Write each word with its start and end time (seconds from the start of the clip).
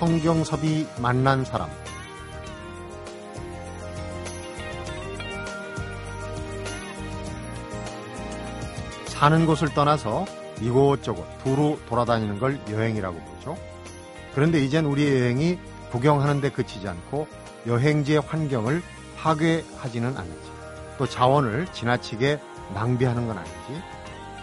성경섭이 0.00 0.86
만난 0.98 1.44
사람. 1.44 1.68
사는 9.08 9.44
곳을 9.44 9.74
떠나서 9.74 10.24
이곳저곳 10.62 11.26
두루 11.44 11.78
돌아다니는 11.86 12.38
걸 12.38 12.58
여행이라고 12.70 13.20
부르죠. 13.22 13.58
그런데 14.34 14.64
이젠 14.64 14.86
우리의 14.86 15.20
여행이 15.20 15.58
구경하는 15.90 16.40
데 16.40 16.50
그치지 16.50 16.88
않고 16.88 17.28
여행지의 17.66 18.20
환경을 18.20 18.80
파괴하지는 19.18 20.16
않는지. 20.16 20.50
또 20.96 21.06
자원을 21.06 21.66
지나치게 21.74 22.40
낭비하는 22.72 23.26
건 23.26 23.36
아닌지. 23.36 23.82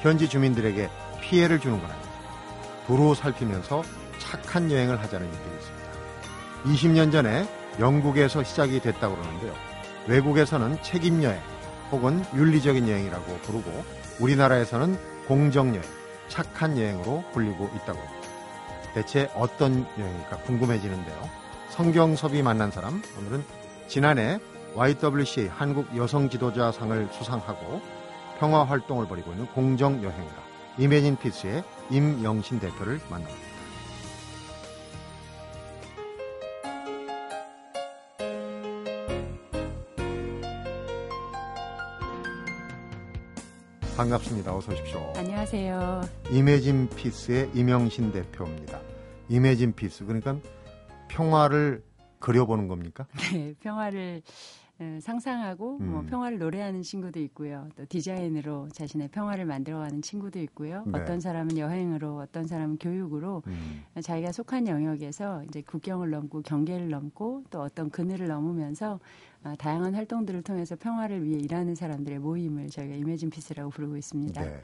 현지 0.01 0.29
주민들에게 0.29 0.87
피해를 1.19 1.59
주는 1.59 1.81
건 1.81 1.89
아닌지. 1.89 2.09
두루 2.85 3.15
살피면서 3.15 3.81
착한 4.19 4.71
여행을 4.71 4.99
하자는 5.01 5.27
있습니다. 5.27 5.87
20년 6.65 7.11
전에 7.11 7.47
영국에서 7.79 8.43
시작이 8.43 8.79
됐다고 8.79 9.15
그러는데요. 9.15 9.53
외국에서는 10.07 10.81
책임 10.81 11.23
여행 11.23 11.39
혹은 11.91 12.23
윤리적인 12.35 12.87
여행이라고 12.87 13.37
부르고 13.39 13.85
우리나라에서는 14.19 14.97
공정여행, 15.27 15.83
착한 16.27 16.77
여행으로 16.77 17.23
불리고 17.33 17.69
있다고 17.75 17.99
합니다. 17.99 18.27
대체 18.93 19.29
어떤 19.35 19.85
여행일까 19.97 20.37
궁금해지는데요. 20.37 21.29
성경섭이 21.69 22.41
만난 22.41 22.71
사람, 22.71 23.01
오늘은 23.19 23.43
지난해 23.87 24.39
YWCA 24.75 25.47
한국 25.47 25.95
여성 25.95 26.29
지도자 26.29 26.71
상을 26.71 27.07
수상하고 27.11 27.81
평화 28.39 28.63
활동을 28.63 29.07
벌이고 29.07 29.31
있는 29.31 29.45
공정여행가 29.47 30.47
Imagine 30.77 31.15
Peace의 31.17 31.63
임영신 31.89 32.59
대표를 32.59 32.99
만납니다. 33.09 33.56
반갑습니다. 43.97 44.55
어서 44.55 44.71
오십시오. 44.73 45.11
안녕하세요. 45.15 46.01
Imagine 46.29 46.87
Peace의 46.87 47.49
임영신 47.55 48.11
대표입니다. 48.11 48.79
Imagine 49.27 49.73
Peace 49.73 50.05
그러니까 50.05 50.37
평화를 51.07 51.83
그려보는 52.19 52.67
겁니까? 52.67 53.07
네, 53.33 53.55
평화를 53.59 54.21
어, 54.79 54.99
상상하고 55.01 55.79
뭐 55.79 55.81
음. 55.81 55.91
뭐 55.91 56.03
평화를 56.03 56.37
노래하는 56.37 56.83
친구도 56.83 57.19
있고요. 57.21 57.67
또 57.75 57.85
디자인으로 57.89 58.69
자신의 58.69 59.07
평화를 59.07 59.45
만들어가는 59.45 60.03
친구도 60.03 60.37
있고요. 60.41 60.83
네. 60.85 60.99
어떤 60.99 61.19
사람은 61.19 61.57
여행으로, 61.57 62.17
어떤 62.17 62.45
사람은 62.45 62.77
교육으로 62.77 63.41
음. 63.47 63.83
자기가 63.99 64.31
속한 64.31 64.67
영역에서 64.67 65.43
이제 65.45 65.63
국경을 65.63 66.11
넘고 66.11 66.43
경계를 66.43 66.89
넘고 66.89 67.45
또 67.49 67.61
어떤 67.61 67.89
그늘을 67.89 68.27
넘으면서 68.27 68.93
아, 68.93 69.36
다양한 69.55 69.95
활동들을 69.95 70.43
통해서 70.43 70.75
평화를 70.75 71.23
위해 71.23 71.39
일하는 71.39 71.75
사람들의 71.75 72.19
모임을 72.19 72.69
저희가 72.69 72.95
이메진 72.95 73.29
피스라고 73.29 73.69
부르고 73.69 73.97
있습니다. 73.97 74.41
네. 74.41 74.61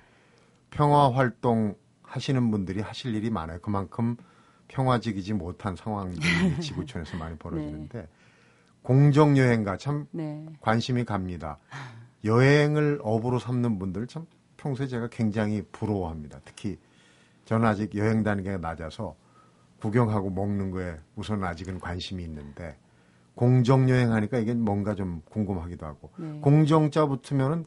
평화 0.70 1.12
활동 1.12 1.76
하시는 2.04 2.52
분들이 2.52 2.82
하실 2.82 3.16
일이 3.16 3.30
많아요. 3.30 3.60
그만큼 3.62 4.16
평화적이지 4.68 5.34
못한 5.34 5.76
상황들이 5.76 6.22
지구촌에서 6.62 7.18
많이 7.18 7.38
벌어지는데 7.38 8.02
네. 8.02 8.08
공정 8.82 9.38
여행가 9.38 9.78
참 9.78 10.08
네. 10.12 10.46
관심이 10.62 11.06
갑니다. 11.06 11.58
여행을 12.26 13.00
업으로 13.02 13.40
삼는 13.40 13.80
분들 13.80 14.08
참 14.08 14.26
평소에 14.58 14.88
제가 14.88 15.08
굉장히 15.10 15.62
부러워합니다. 15.72 16.40
특히 16.46 16.78
저는 17.46 17.68
아직 17.68 17.96
여행 17.96 18.24
다니기가 18.24 18.58
낮아서 18.58 19.16
구경하고 19.80 20.30
먹는 20.30 20.72
거에 20.72 20.98
우선 21.16 21.44
아직은 21.44 21.80
관심이 21.80 22.24
있는데 22.24 22.78
공정 23.36 23.90
여행하니까 23.90 24.38
이게 24.38 24.54
뭔가 24.54 24.96
좀 24.96 25.22
궁금하기도 25.30 25.86
하고 25.86 26.12
네. 26.18 26.40
공정자 26.42 27.06
붙으면은 27.06 27.66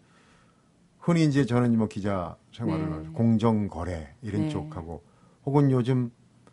흔히 0.99 1.25
이제 1.25 1.45
저는 1.45 1.77
뭐 1.77 1.89
기자 1.89 2.37
생활을 2.53 2.91
네. 2.91 3.09
공정 3.13 3.69
거래 3.69 4.15
이런 4.23 4.43
네. 4.43 4.49
쪽하고 4.49 5.03
혹은 5.45 5.71
요즘 5.71 6.11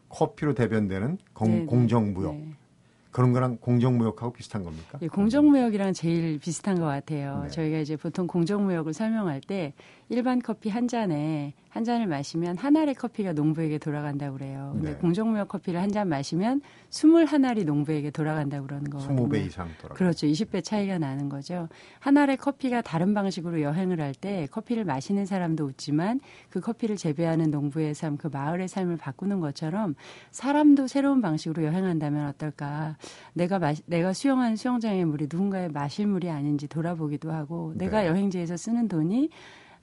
커피로 0.10 0.54
대변되는 0.54 1.18
공, 1.34 1.50
네, 1.50 1.60
네. 1.60 1.66
공정무역 1.66 2.36
그런 3.14 3.32
거랑 3.32 3.58
공정무역하고 3.58 4.34
비슷한 4.34 4.64
겁니까? 4.64 4.98
예, 5.02 5.08
공정무역이랑 5.08 5.94
제일 5.94 6.40
비슷한 6.40 6.80
것 6.80 6.86
같아요. 6.86 7.44
네. 7.44 7.50
저희가 7.50 7.78
이제 7.78 7.96
보통 7.96 8.26
공정무역을 8.26 8.94
설명할 8.94 9.40
때 9.40 9.74
일반 10.14 10.40
커피 10.40 10.70
한 10.70 10.88
잔에 10.88 11.54
한 11.70 11.84
잔을 11.84 12.06
마시면 12.06 12.58
한 12.58 12.78
알의 12.78 12.94
커피가 12.94 13.34
농부에게 13.34 13.80
돌아간다고 13.80 14.38
그래요. 14.38 14.74
근데 14.76 14.92
네. 14.92 14.98
공정무역 14.98 15.48
커피를 15.48 15.82
한 15.82 15.90
잔 15.90 16.08
마시면 16.08 16.62
스물 16.92 17.26
한 17.26 17.46
알이 17.46 17.66
농부에게 17.66 18.12
돌아간다고 18.12 18.68
그러는 18.68 18.90
거거든요. 18.92 19.28
20배 19.28 19.46
이상 19.48 19.70
돌아. 19.82 19.96
그렇죠. 19.96 20.28
20배 20.28 20.64
차이가 20.64 21.00
나는 21.00 21.30
거죠. 21.30 21.68
한 22.00 22.16
알의 22.18 22.38
커피가 22.38 22.82
다른 22.82 23.14
방식으로 23.16 23.62
여행을 23.62 24.00
할 24.02 24.14
때 24.14 24.48
커피를 24.52 24.86
마시는 24.86 25.26
사람도 25.26 25.66
웃지만 25.66 26.20
그 26.52 26.62
커피를 26.62 26.96
재배하는 26.96 27.50
농부의 27.50 27.96
삶, 27.96 28.18
그 28.18 28.28
마을의 28.28 28.68
삶을 28.68 28.98
바꾸는 28.98 29.40
것처럼 29.40 29.96
사람도 30.30 30.86
새로운 30.88 31.22
방식으로 31.22 31.64
여행한다면 31.64 32.28
어떨까? 32.30 32.98
내가 33.34 33.58
마, 33.58 33.74
내가 33.88 34.14
수영하는 34.14 34.56
수영장의 34.56 35.06
물이 35.06 35.28
누군가의 35.32 35.70
마실 35.70 36.06
물이 36.06 36.30
아닌지 36.30 36.68
돌아보기도 36.68 37.32
하고 37.32 37.74
네. 37.76 37.86
내가 37.86 38.06
여행지에서 38.06 38.56
쓰는 38.58 38.88
돈이 38.88 39.30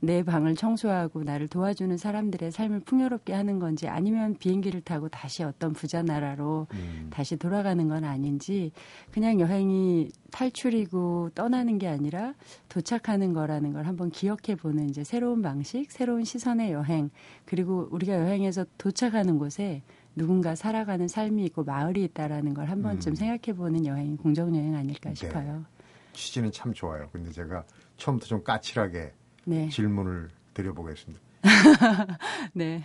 내 0.03 0.23
방을 0.23 0.57
청소하고 0.57 1.25
나를 1.25 1.47
도와주는 1.49 1.97
사람들의 1.99 2.51
삶을 2.53 2.81
풍요롭게 2.81 3.35
하는 3.35 3.59
건지 3.59 3.87
아니면 3.87 4.35
비행기를 4.39 4.81
타고 4.81 5.09
다시 5.11 5.43
어떤 5.43 5.75
부자 5.75 6.03
나라로 6.03 6.67
음. 6.73 7.09
다시 7.11 7.37
돌아가는 7.37 7.87
건 7.87 8.05
아닌지 8.05 8.73
그냥 9.11 9.41
여행이 9.41 10.09
탈출이고 10.31 11.31
떠나는 11.35 11.79
게 11.79 11.87
아니라 11.87 12.35
도착하는 12.71 13.35
거라는 13.35 13.75
걸 13.75 13.87
한번 13.87 14.11
기억해 14.11 14.57
보는 14.57 14.89
이제 14.89 15.05
새로운 15.05 15.43
방식, 15.43 15.93
새로운 15.93 16.25
시선의 16.25 16.73
여행 16.73 17.11
그리고 17.45 17.89
우리가 17.91 18.15
여행해서 18.15 18.65
도착하는 18.79 19.39
곳에 19.39 19.83
누군가 20.17 20.55
살아가는 20.55 21.07
삶이 21.09 21.45
있고 21.47 21.63
마을이 21.65 22.03
있다라는 22.05 22.55
걸 22.55 22.71
한 22.71 22.83
번쯤 22.83 23.13
음. 23.13 23.15
생각해 23.17 23.57
보는 23.57 23.85
여행이 23.87 24.17
공정 24.19 24.55
여행 24.55 24.75
아닐까 24.77 25.11
네. 25.11 25.15
싶어요. 25.15 25.53
네. 25.59 25.81
취지는 26.13 26.51
참 26.53 26.73
좋아요. 26.73 27.09
근데 27.13 27.31
제가 27.31 27.65
처음부터 27.97 28.27
좀 28.27 28.43
까칠하게 28.45 29.13
네. 29.51 29.69
질문을 29.69 30.29
드려보겠습니다. 30.55 31.21
네. 32.55 32.85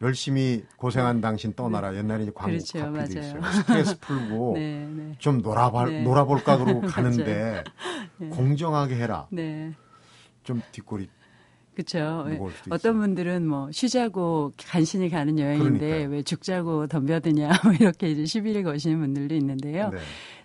열심히 0.00 0.64
고생한 0.78 1.20
당신 1.20 1.52
떠나라. 1.52 1.90
네. 1.90 1.98
옛날에 1.98 2.24
광고 2.34 2.52
그렇죠, 2.52 2.78
카피도 2.78 2.92
맞아요. 2.92 3.06
있어요. 3.38 3.42
스트레스 3.52 4.00
풀고 4.00 4.52
네, 4.56 4.86
네. 4.90 5.14
좀 5.18 5.42
놀아볼, 5.42 5.90
네. 5.90 6.02
놀아볼까 6.02 6.56
그러고 6.56 6.80
가는데 6.88 7.64
네. 8.18 8.28
공정하게 8.30 8.96
해라. 8.96 9.28
좀 10.42 10.62
뒷골이 10.72 11.08
그렇죠. 11.74 12.26
어떤 12.70 12.98
분들은 12.98 13.46
뭐 13.46 13.70
쉬자고 13.70 14.54
간신히 14.66 15.10
가는 15.10 15.38
여행인데 15.38 15.78
그러니까요. 15.78 16.08
왜 16.10 16.22
죽자고 16.22 16.86
덤벼드냐 16.86 17.50
뭐 17.64 17.72
이렇게 17.74 18.08
이제 18.10 18.24
시비를 18.24 18.62
거시는 18.62 18.98
분들도 19.00 19.34
있는데요. 19.34 19.90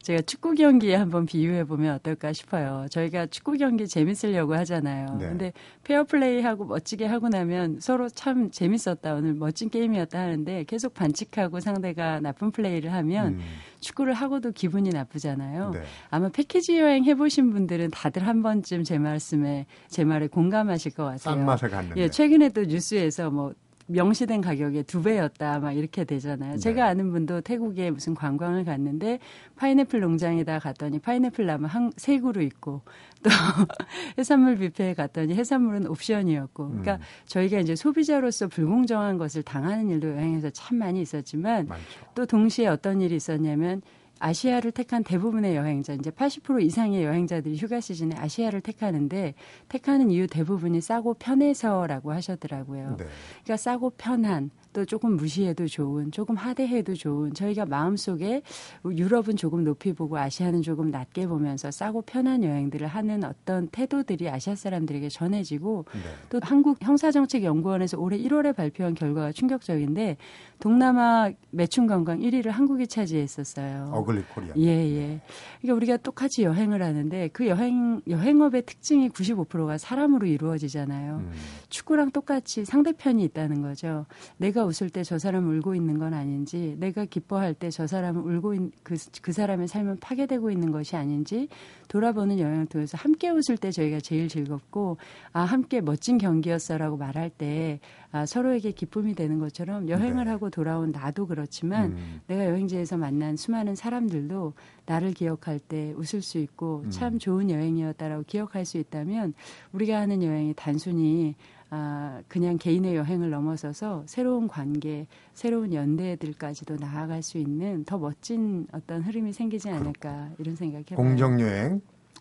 네. 0.01 0.03
제가 0.03 0.21
축구 0.23 0.55
경기에 0.55 0.95
한번 0.95 1.25
비유해 1.25 1.63
보면 1.63 1.95
어떨까 1.95 2.33
싶어요. 2.33 2.87
저희가 2.89 3.27
축구 3.27 3.53
경기 3.53 3.87
재밌으려고 3.87 4.55
하잖아요. 4.55 5.17
네. 5.19 5.27
근데 5.27 5.53
페어 5.83 6.03
플레이하고 6.03 6.65
멋지게 6.65 7.05
하고 7.05 7.29
나면 7.29 7.79
서로 7.79 8.09
참 8.09 8.49
재밌었다. 8.49 9.13
오늘 9.15 9.33
멋진 9.33 9.69
게임이었다 9.69 10.19
하는데 10.19 10.63
계속 10.65 10.93
반칙하고 10.93 11.59
상대가 11.59 12.19
나쁜 12.19 12.51
플레이를 12.51 12.91
하면 12.93 13.33
음. 13.33 13.39
축구를 13.79 14.13
하고도 14.13 14.51
기분이 14.51 14.89
나쁘잖아요. 14.89 15.71
네. 15.71 15.83
아마 16.09 16.29
패키지 16.29 16.79
여행 16.79 17.05
해 17.05 17.15
보신 17.15 17.51
분들은 17.51 17.91
다들 17.91 18.25
한 18.27 18.41
번쯤 18.41 18.83
제 18.83 18.97
말씀에 18.97 19.65
제 19.87 20.03
말에 20.03 20.27
공감하실 20.27 20.93
것 20.93 21.03
같아요. 21.03 21.17
싼 21.17 21.45
맛에 21.45 21.67
갔는데. 21.67 22.01
예, 22.01 22.09
최근에도 22.09 22.63
뉴스에서 22.63 23.29
뭐 23.29 23.53
명시된 23.91 24.41
가격에 24.41 24.83
두 24.83 25.01
배였다 25.03 25.59
막 25.59 25.71
이렇게 25.73 26.03
되잖아요. 26.03 26.53
네. 26.53 26.57
제가 26.57 26.85
아는 26.85 27.11
분도 27.11 27.41
태국에 27.41 27.91
무슨 27.91 28.15
관광을 28.15 28.65
갔는데 28.65 29.19
파인애플 29.55 29.99
농장에다 29.99 30.59
갔더니 30.59 30.99
파인애플 30.99 31.45
나무 31.45 31.67
한 31.67 31.91
세 31.97 32.19
그루 32.19 32.41
있고 32.41 32.81
또 33.21 33.29
해산물 34.17 34.57
뷔페에 34.57 34.93
갔더니 34.93 35.35
해산물은 35.35 35.87
옵션이었고 35.87 36.67
그러니까 36.69 36.95
음. 36.95 36.99
저희가 37.25 37.59
이제 37.59 37.75
소비자로서 37.75 38.47
불공정한 38.47 39.17
것을 39.17 39.43
당하는 39.43 39.89
일도 39.89 40.09
여행에서 40.09 40.49
참 40.51 40.77
많이 40.77 41.01
있었지만 41.01 41.67
많죠. 41.67 41.83
또 42.15 42.25
동시에 42.25 42.67
어떤 42.67 43.01
일이 43.01 43.15
있었냐면 43.15 43.81
아시아를 44.21 44.71
택한 44.71 45.03
대부분의 45.03 45.55
여행자, 45.55 45.93
이제 45.93 46.11
80% 46.11 46.61
이상의 46.61 47.03
여행자들이 47.03 47.57
휴가 47.57 47.79
시즌에 47.79 48.15
아시아를 48.15 48.61
택하는데 48.61 49.33
택하는 49.67 50.11
이유 50.11 50.27
대부분이 50.27 50.79
싸고 50.79 51.15
편해서라고 51.15 52.11
하셨더라고요. 52.13 52.97
네. 52.97 53.05
그러니까 53.43 53.57
싸고 53.57 53.91
편한 53.97 54.51
또 54.73 54.85
조금 54.85 55.15
무시해도 55.15 55.67
좋은, 55.67 56.11
조금 56.11 56.35
하대해도 56.35 56.95
좋은, 56.95 57.33
저희가 57.33 57.65
마음속에 57.65 58.41
유럽은 58.85 59.35
조금 59.35 59.63
높이 59.63 59.93
보고 59.93 60.17
아시아는 60.17 60.61
조금 60.61 60.91
낮게 60.91 61.27
보면서 61.27 61.71
싸고 61.71 62.03
편한 62.03 62.43
여행들을 62.43 62.87
하는 62.87 63.23
어떤 63.23 63.67
태도들이 63.67 64.29
아시아 64.29 64.55
사람들에게 64.55 65.09
전해지고 65.09 65.85
네. 65.93 65.99
또 66.29 66.39
한국 66.41 66.77
형사정책연구원에서 66.81 67.99
올해 67.99 68.17
1월에 68.17 68.55
발표한 68.55 68.93
결과가 68.93 69.31
충격적인데 69.31 70.17
동남아 70.59 71.31
매춘 71.49 71.87
관광 71.87 72.19
1위를 72.19 72.49
한국이 72.49 72.87
차지했었어요. 72.87 73.89
어글리 73.93 74.23
코리아. 74.33 74.53
예, 74.57 74.67
예. 74.67 75.21
그러니까 75.61 75.75
우리가 75.75 75.97
똑같이 75.97 76.43
여행을 76.43 76.81
하는데 76.81 77.29
그 77.33 77.47
여행 77.47 78.01
여행업의 78.07 78.63
특징이 78.65 79.09
95%가 79.09 79.77
사람으로 79.77 80.27
이루어지잖아요. 80.27 81.17
음. 81.17 81.31
축구랑 81.69 82.11
똑같이 82.11 82.63
상대편이 82.63 83.23
있다는 83.23 83.61
거죠. 83.61 84.05
내가 84.37 84.60
웃을 84.63 84.89
때 84.89 85.03
저 85.03 85.17
사람 85.17 85.49
울고 85.49 85.75
있는 85.75 85.99
건 85.99 86.13
아닌지, 86.13 86.75
내가 86.79 87.05
기뻐할 87.05 87.53
때 87.53 87.69
저 87.69 87.87
사람은 87.87 88.21
울고 88.21 88.53
있, 88.53 88.71
그, 88.83 88.95
그 89.21 89.31
사람의 89.31 89.67
삶은 89.67 89.99
파괴되고 89.99 90.51
있는 90.51 90.71
것이 90.71 90.95
아닌지 90.95 91.47
돌아보는 91.87 92.39
여행을 92.39 92.67
통해서 92.67 92.97
함께 92.97 93.29
웃을 93.29 93.57
때 93.57 93.71
저희가 93.71 93.99
제일 93.99 94.27
즐겁고 94.29 94.97
아 95.33 95.41
함께 95.41 95.81
멋진 95.81 96.17
경기였어라고 96.17 96.97
말할 96.97 97.29
때 97.29 97.79
아, 98.13 98.25
서로에게 98.25 98.71
기쁨이 98.71 99.15
되는 99.15 99.39
것처럼 99.39 99.87
여행을 99.87 100.25
네. 100.25 100.31
하고 100.31 100.49
돌아온 100.49 100.91
나도 100.91 101.27
그렇지만 101.27 101.91
음. 101.91 102.21
내가 102.27 102.45
여행지에서 102.45 102.97
만난 102.97 103.37
수많은 103.37 103.75
사람들도 103.75 104.53
나를 104.85 105.13
기억할 105.13 105.59
때 105.59 105.93
웃을 105.95 106.21
수 106.21 106.37
있고 106.37 106.81
음. 106.85 106.89
참 106.89 107.19
좋은 107.19 107.49
여행이었다라고 107.49 108.23
기억할 108.27 108.65
수 108.65 108.77
있다면 108.77 109.33
우리가 109.71 109.99
하는 109.99 110.23
여행이 110.23 110.53
단순히 110.55 111.35
아, 111.73 112.21
그냥 112.27 112.57
개인의 112.57 112.97
여행을 112.97 113.29
넘어서서 113.29 114.03
새로운 114.05 114.49
관계, 114.49 115.07
새로운 115.33 115.73
연대들까지도 115.73 116.75
나아갈 116.75 117.23
수 117.23 117.37
있는 117.37 117.85
더 117.85 117.97
멋진 117.97 118.67
어떤 118.73 119.01
흐름이 119.01 119.31
생기지 119.31 119.69
않을까 119.69 120.31
이런 120.37 120.57
생각이 120.57 120.91
해봐요. 120.91 120.97
공정 121.07 121.39
여행 121.39 121.79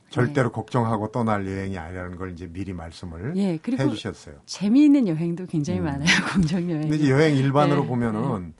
절대로 0.08 0.50
네. 0.50 0.52
걱정하고 0.54 1.10
떠날 1.10 1.46
여행이 1.48 1.76
아니라는 1.76 2.16
걸 2.16 2.30
이제 2.30 2.46
미리 2.46 2.72
말씀을 2.72 3.36
예, 3.36 3.58
그리고 3.60 3.82
해주셨어요. 3.82 4.36
재미있는 4.46 5.08
여행도 5.08 5.46
굉장히 5.46 5.80
음. 5.80 5.84
많아요, 5.84 6.06
공정 6.32 6.70
여행. 6.70 6.82
근데 6.82 6.96
이제 6.96 7.10
여행 7.10 7.34
일반으로 7.34 7.82
네, 7.82 7.88
보면은 7.88 8.42
네. 8.46 8.52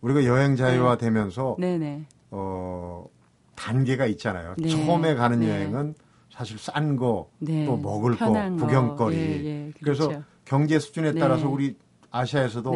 우리가 0.00 0.24
여행 0.24 0.56
자유화 0.56 0.96
네. 0.96 1.04
되면서 1.04 1.56
네, 1.58 1.76
네. 1.76 2.06
어 2.30 3.06
단계가 3.54 4.06
있잖아요. 4.06 4.54
네. 4.56 4.68
처음에 4.68 5.14
가는 5.14 5.40
네. 5.40 5.50
여행은 5.50 5.94
사실 6.32 6.58
싼 6.58 6.96
거, 6.96 7.30
또 7.66 7.76
먹을 7.76 8.16
거, 8.16 8.26
구경거리. 8.56 9.16
예, 9.16 9.44
예, 9.44 9.72
그렇죠. 9.80 10.08
그래서 10.08 10.22
경제 10.44 10.78
수준에 10.78 11.12
따라서 11.12 11.48
우리 11.48 11.76
아시아에서도 12.10 12.74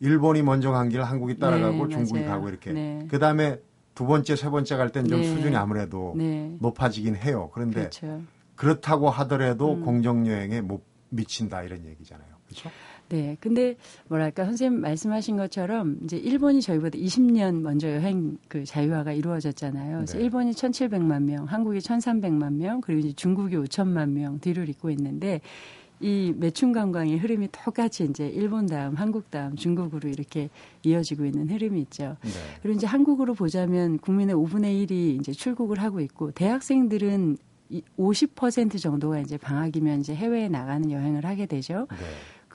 일본이 0.00 0.42
먼저 0.42 0.70
간 0.70 0.88
길을 0.88 1.04
한국이 1.04 1.38
따라가고 1.38 1.88
중국이 1.88 2.24
가고 2.24 2.48
이렇게. 2.48 3.06
그 3.08 3.18
다음에 3.18 3.58
두 3.94 4.06
번째, 4.06 4.36
세 4.36 4.48
번째 4.48 4.76
갈 4.76 4.90
때는 4.90 5.08
좀 5.10 5.20
네. 5.22 5.34
수준이 5.34 5.56
아무래도 5.56 6.14
네. 6.16 6.54
높아지긴 6.60 7.16
해요. 7.16 7.50
그런데 7.52 7.80
그렇죠. 7.80 8.22
그렇다고 8.54 9.10
하더라도 9.10 9.74
음. 9.74 9.84
공정여행에 9.84 10.60
못 10.60 10.84
미친다 11.08 11.62
이런 11.62 11.84
얘기잖아요. 11.84 12.28
그렇죠? 12.46 12.70
네. 13.08 13.36
근데 13.40 13.76
뭐랄까 14.08 14.44
선생님 14.44 14.80
말씀하신 14.80 15.36
것처럼 15.36 15.98
이제 16.04 16.16
일본이 16.16 16.60
저희보다 16.60 16.98
20년 16.98 17.62
먼저 17.62 17.88
여행 17.90 18.38
그 18.48 18.64
자유화가 18.64 19.12
이루어졌잖아요. 19.12 19.96
그래서 19.96 20.18
네. 20.18 20.24
일본이 20.24 20.50
1,700만 20.52 21.22
명, 21.22 21.44
한국이 21.44 21.78
1,300만 21.78 22.54
명, 22.54 22.80
그리고 22.80 23.00
이제 23.00 23.12
중국이 23.14 23.56
5천만 23.56 24.10
명 24.10 24.38
뒤를 24.40 24.68
잇고 24.68 24.90
있는데 24.90 25.40
이 26.00 26.32
매춘 26.36 26.72
관광의 26.72 27.18
흐름이 27.18 27.48
똑같이 27.50 28.04
이제 28.04 28.28
일본 28.28 28.66
다음 28.66 28.94
한국 28.94 29.30
다음 29.30 29.56
중국으로 29.56 30.08
이렇게 30.08 30.48
이어지고 30.84 31.24
있는 31.24 31.48
흐름이 31.48 31.80
있죠. 31.82 32.16
네. 32.22 32.30
그리고 32.62 32.76
이제 32.76 32.86
한국으로 32.86 33.34
보자면 33.34 33.98
국민의 33.98 34.36
5분의 34.36 34.86
1이 34.86 35.20
이제 35.20 35.32
출국을 35.32 35.80
하고 35.80 36.00
있고 36.00 36.30
대학생들은 36.30 37.36
50% 37.98 38.80
정도가 38.80 39.20
이제 39.20 39.36
방학이면 39.36 40.00
이제 40.00 40.14
해외에 40.14 40.48
나가는 40.48 40.90
여행을 40.90 41.26
하게 41.26 41.46
되죠. 41.46 41.86
네. 41.90 41.96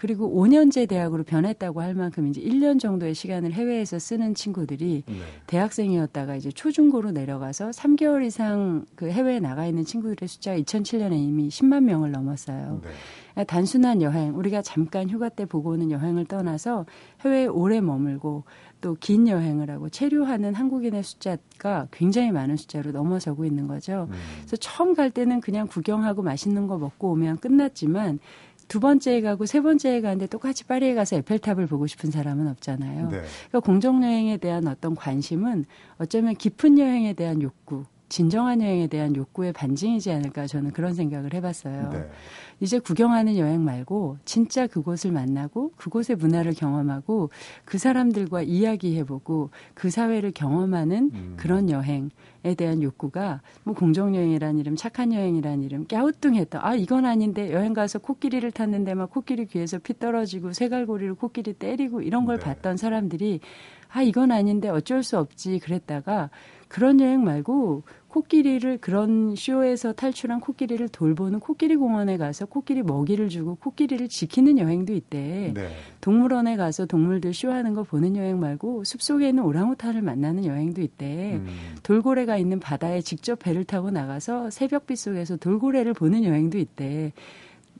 그리고 0.03 0.29
5년제 0.35 0.89
대학으로 0.89 1.23
변했다고 1.23 1.79
할 1.79 1.93
만큼 1.93 2.27
이제 2.27 2.41
1년 2.41 2.77
정도의 2.77 3.15
시간을 3.15 3.53
해외에서 3.53 3.99
쓰는 3.99 4.35
친구들이 4.35 5.03
네. 5.07 5.13
대학생이었다가 5.47 6.35
이제 6.35 6.51
초중고로 6.51 7.11
내려가서 7.11 7.69
3개월 7.69 8.25
이상 8.25 8.85
그 8.95 9.09
해외에 9.09 9.39
나가 9.39 9.65
있는 9.65 9.85
친구들의 9.85 10.27
숫자가 10.27 10.59
2007년에 10.59 11.13
이미 11.13 11.47
10만 11.47 11.85
명을 11.85 12.11
넘었어요. 12.11 12.81
네. 12.83 13.45
단순한 13.45 14.01
여행, 14.01 14.35
우리가 14.37 14.61
잠깐 14.61 15.09
휴가 15.09 15.29
때 15.29 15.45
보고 15.45 15.69
오는 15.69 15.89
여행을 15.89 16.25
떠나서 16.25 16.85
해외에 17.21 17.45
오래 17.45 17.79
머물고 17.79 18.43
또 18.81 18.97
긴 18.99 19.29
여행을 19.29 19.71
하고 19.71 19.87
체류하는 19.87 20.53
한국인의 20.53 21.03
숫자가 21.03 21.87
굉장히 21.91 22.31
많은 22.31 22.57
숫자로 22.57 22.91
넘어서고 22.91 23.45
있는 23.45 23.65
거죠. 23.65 24.07
음. 24.11 24.15
그래서 24.39 24.57
처음 24.57 24.93
갈 24.93 25.09
때는 25.09 25.39
그냥 25.39 25.67
구경하고 25.67 26.21
맛있는 26.21 26.67
거 26.67 26.77
먹고 26.77 27.11
오면 27.11 27.37
끝났지만 27.37 28.19
두 28.73 28.79
번째에 28.79 29.21
가고 29.21 29.45
세 29.45 29.61
번째에 29.61 30.01
가는데 30.01 30.25
똑같이 30.25 30.63
파리에 30.63 30.95
가서 30.95 31.15
에펠탑을 31.17 31.67
보고 31.67 31.85
싶은 31.85 32.09
사람은 32.09 32.47
없잖아요. 32.47 33.09
네. 33.09 33.21
그러니까 33.49 33.59
공정 33.59 34.03
여행에 34.03 34.37
대한 34.37 34.67
어떤 34.67 34.95
관심은 34.95 35.65
어쩌면 35.99 36.33
깊은 36.33 36.79
여행에 36.79 37.13
대한 37.13 37.43
욕구, 37.43 37.85
진정한 38.13 38.61
여행에 38.61 38.85
대한 38.85 39.15
욕구의 39.15 39.53
반증이지 39.53 40.11
않을까 40.11 40.45
저는 40.45 40.69
그런 40.69 40.93
생각을 40.93 41.33
해봤어요. 41.33 41.89
네. 41.89 42.07
이제 42.59 42.77
구경하는 42.77 43.37
여행 43.37 43.65
말고 43.65 44.17
진짜 44.23 44.67
그곳을 44.67 45.11
만나고 45.11 45.71
그곳의 45.77 46.17
문화를 46.17 46.53
경험하고 46.53 47.31
그 47.65 47.79
사람들과 47.79 48.43
이야기해보고 48.43 49.49
그 49.73 49.89
사회를 49.89 50.31
경험하는 50.31 51.09
음. 51.11 51.33
그런 51.37 51.71
여행 51.71 52.11
에 52.45 52.55
대한 52.55 52.83
욕구가 52.83 53.41
뭐 53.63 53.73
공정여행이란 53.73 54.59
이름, 54.59 54.75
착한 54.75 55.13
여행이란 55.13 55.63
이름, 55.63 55.87
깨우뚱했다. 55.87 56.59
아, 56.61 56.75
이건 56.75 57.05
아닌데 57.05 57.53
여행 57.53 57.73
가서 57.73 57.99
코끼리를 57.99 58.51
탔는데 58.51 58.95
막 58.95 59.09
코끼리 59.11 59.45
귀에서 59.45 59.79
피 59.79 59.97
떨어지고 59.97 60.51
쇠갈고리를 60.51 61.15
코끼리 61.15 61.53
때리고 61.53 62.01
이런 62.01 62.25
걸 62.25 62.37
네. 62.37 62.43
봤던 62.43 62.75
사람들이 62.75 63.39
아, 63.93 64.01
이건 64.01 64.31
아닌데 64.31 64.69
어쩔 64.69 65.03
수 65.03 65.17
없지 65.17 65.59
그랬다가 65.59 66.29
그런 66.73 66.99
여행 66.99 67.23
말고 67.23 67.83
코끼리를 68.07 68.79
그런 68.79 69.35
쇼에서 69.35 69.93
탈출한 69.93 70.39
코끼리를 70.39 70.89
돌보는 70.89 71.39
코끼리 71.39 71.75
공원에 71.75 72.17
가서 72.17 72.47
코끼리 72.47 72.81
먹이를 72.81 73.29
주고 73.29 73.53
코끼리를 73.57 74.09
지키는 74.09 74.57
여행도 74.57 74.91
있대. 74.93 75.51
네. 75.53 75.69
동물원에 76.01 76.55
가서 76.55 76.87
동물들 76.87 77.31
쇼하는 77.31 77.75
거 77.75 77.83
보는 77.83 78.15
여행 78.15 78.39
말고 78.39 78.85
숲속에 78.85 79.29
있는 79.29 79.43
오랑우탄을 79.43 80.01
만나는 80.01 80.45
여행도 80.45 80.81
있대. 80.81 81.33
음. 81.35 81.75
돌고래가 81.83 82.37
있는 82.37 82.59
바다에 82.59 83.01
직접 83.01 83.37
배를 83.37 83.65
타고 83.65 83.91
나가서 83.91 84.49
새벽빛 84.49 84.97
속에서 84.97 85.37
돌고래를 85.37 85.93
보는 85.93 86.23
여행도 86.23 86.57
있대. 86.57 87.13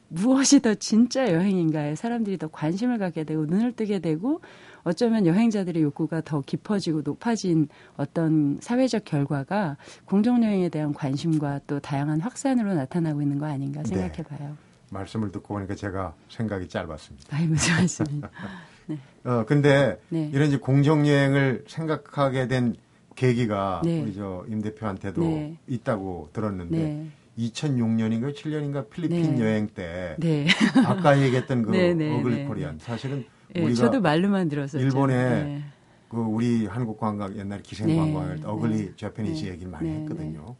무엇이 0.07 0.61
더 0.61 0.75
진짜 0.75 1.33
여행인가에 1.33 1.95
사람들이 1.95 2.37
더 2.37 2.47
관심을 2.47 2.99
갖게 2.99 3.23
되고 3.23 3.47
눈을 3.47 3.71
뜨게 3.71 3.97
되고 3.97 4.41
어쩌면 4.83 5.25
여행자들의 5.25 5.81
욕구가 5.81 6.21
더 6.21 6.41
깊어지고 6.41 7.01
높아진 7.03 7.67
어떤 7.97 8.57
사회적 8.61 9.05
결과가 9.05 9.77
공정여행에 10.05 10.69
대한 10.69 10.93
관심과 10.93 11.61
또 11.67 11.79
다양한 11.79 12.19
확산으로 12.21 12.73
나타나고 12.73 13.21
있는 13.21 13.37
거 13.39 13.45
아닌가 13.45 13.81
네. 13.83 13.89
생각해 13.89 14.23
봐요. 14.23 14.49
네. 14.49 14.55
말씀을 14.91 15.31
듣고 15.31 15.55
보니까 15.55 15.73
제가 15.75 16.13
생각이 16.29 16.67
짧았습니다. 16.67 17.35
아이, 17.35 17.47
무슨 17.47 17.73
말씀이요. 17.75 18.21
네. 18.87 18.97
어, 19.23 19.45
근데 19.47 19.97
네. 20.09 20.29
이런 20.33 20.47
이제 20.49 20.57
공정여행을 20.57 21.65
생각하게 21.67 22.47
된 22.47 22.75
계기가 23.15 23.81
네. 23.85 24.01
우리 24.01 24.13
저 24.13 24.43
임 24.49 24.61
대표한테도 24.61 25.21
네. 25.21 25.57
있다고 25.67 26.29
들었는데 26.33 27.07
2006년인가 27.37 28.35
7년인가 28.35 28.89
필리핀 28.89 29.39
여행 29.39 29.67
때 29.67 30.15
아까 30.85 31.19
얘기했던 31.21 31.63
그 31.63 31.69
어글 32.19 32.47
코리안 32.47 32.77
사실은 32.79 33.25
예, 33.55 33.73
저도 33.73 34.01
말로만 34.01 34.49
들었었죠. 34.49 34.83
일본에 34.83 35.15
네. 35.43 35.63
그 36.09 36.17
우리 36.17 36.65
한국 36.65 36.99
관광 36.99 37.35
옛날 37.37 37.61
기생 37.61 37.87
네. 37.87 37.97
관광을 37.97 38.35
네. 38.37 38.41
어글리 38.45 38.93
재패니즈 38.95 39.45
네. 39.45 39.51
얘기를 39.51 39.71
많이 39.71 39.89
네, 39.89 39.99
했거든요. 40.01 40.55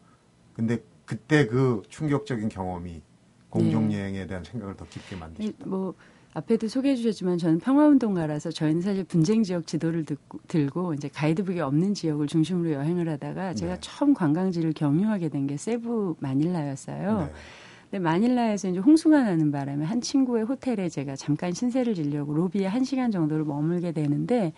근데 0.56 0.78
그때 1.06 1.48
그 1.48 1.82
충격적인 1.90 2.50
경험이 2.50 3.02
공정 3.50 3.92
여행에 3.92 4.26
대한 4.28 4.44
생각을 4.44 4.76
더 4.76 4.86
깊게 4.86 5.16
만드셨다. 5.16 5.66
뭐 5.68 5.94
앞에도 6.36 6.68
소개해 6.68 6.96
주셨지만 6.96 7.38
저는 7.38 7.60
평화운동가라서 7.60 8.50
저희는 8.50 8.82
사실 8.82 9.04
분쟁 9.04 9.44
지역 9.44 9.68
지도를 9.68 10.04
듣고, 10.06 10.40
들고 10.48 10.96
이제 10.96 11.08
가이드북이 11.08 11.60
없는 11.60 11.94
지역을 11.94 12.26
중심으로 12.26 12.72
여행을 12.72 13.08
하다가 13.10 13.54
제가 13.54 13.78
처음 13.80 14.16
관광지를 14.16 14.74
경유하게 14.74 15.30
된 15.30 15.46
게 15.46 15.58
세부 15.58 16.16
마닐라였어요. 16.20 17.30
근데 17.94 18.02
마닐라에서 18.06 18.70
이제 18.70 18.80
홍수가 18.80 19.22
나는 19.22 19.52
바람에 19.52 19.86
한 19.86 20.02
친구의 20.02 20.46
호텔에 20.46 20.90
제가 20.90 21.16
잠깐 21.16 21.54
신세를 21.54 21.94
지려고 21.94 22.34
로비에 22.34 22.66
한 22.66 22.84
시간 22.84 23.12
정도를 23.12 23.46
머물게 23.46 23.92
되는데 23.92 24.54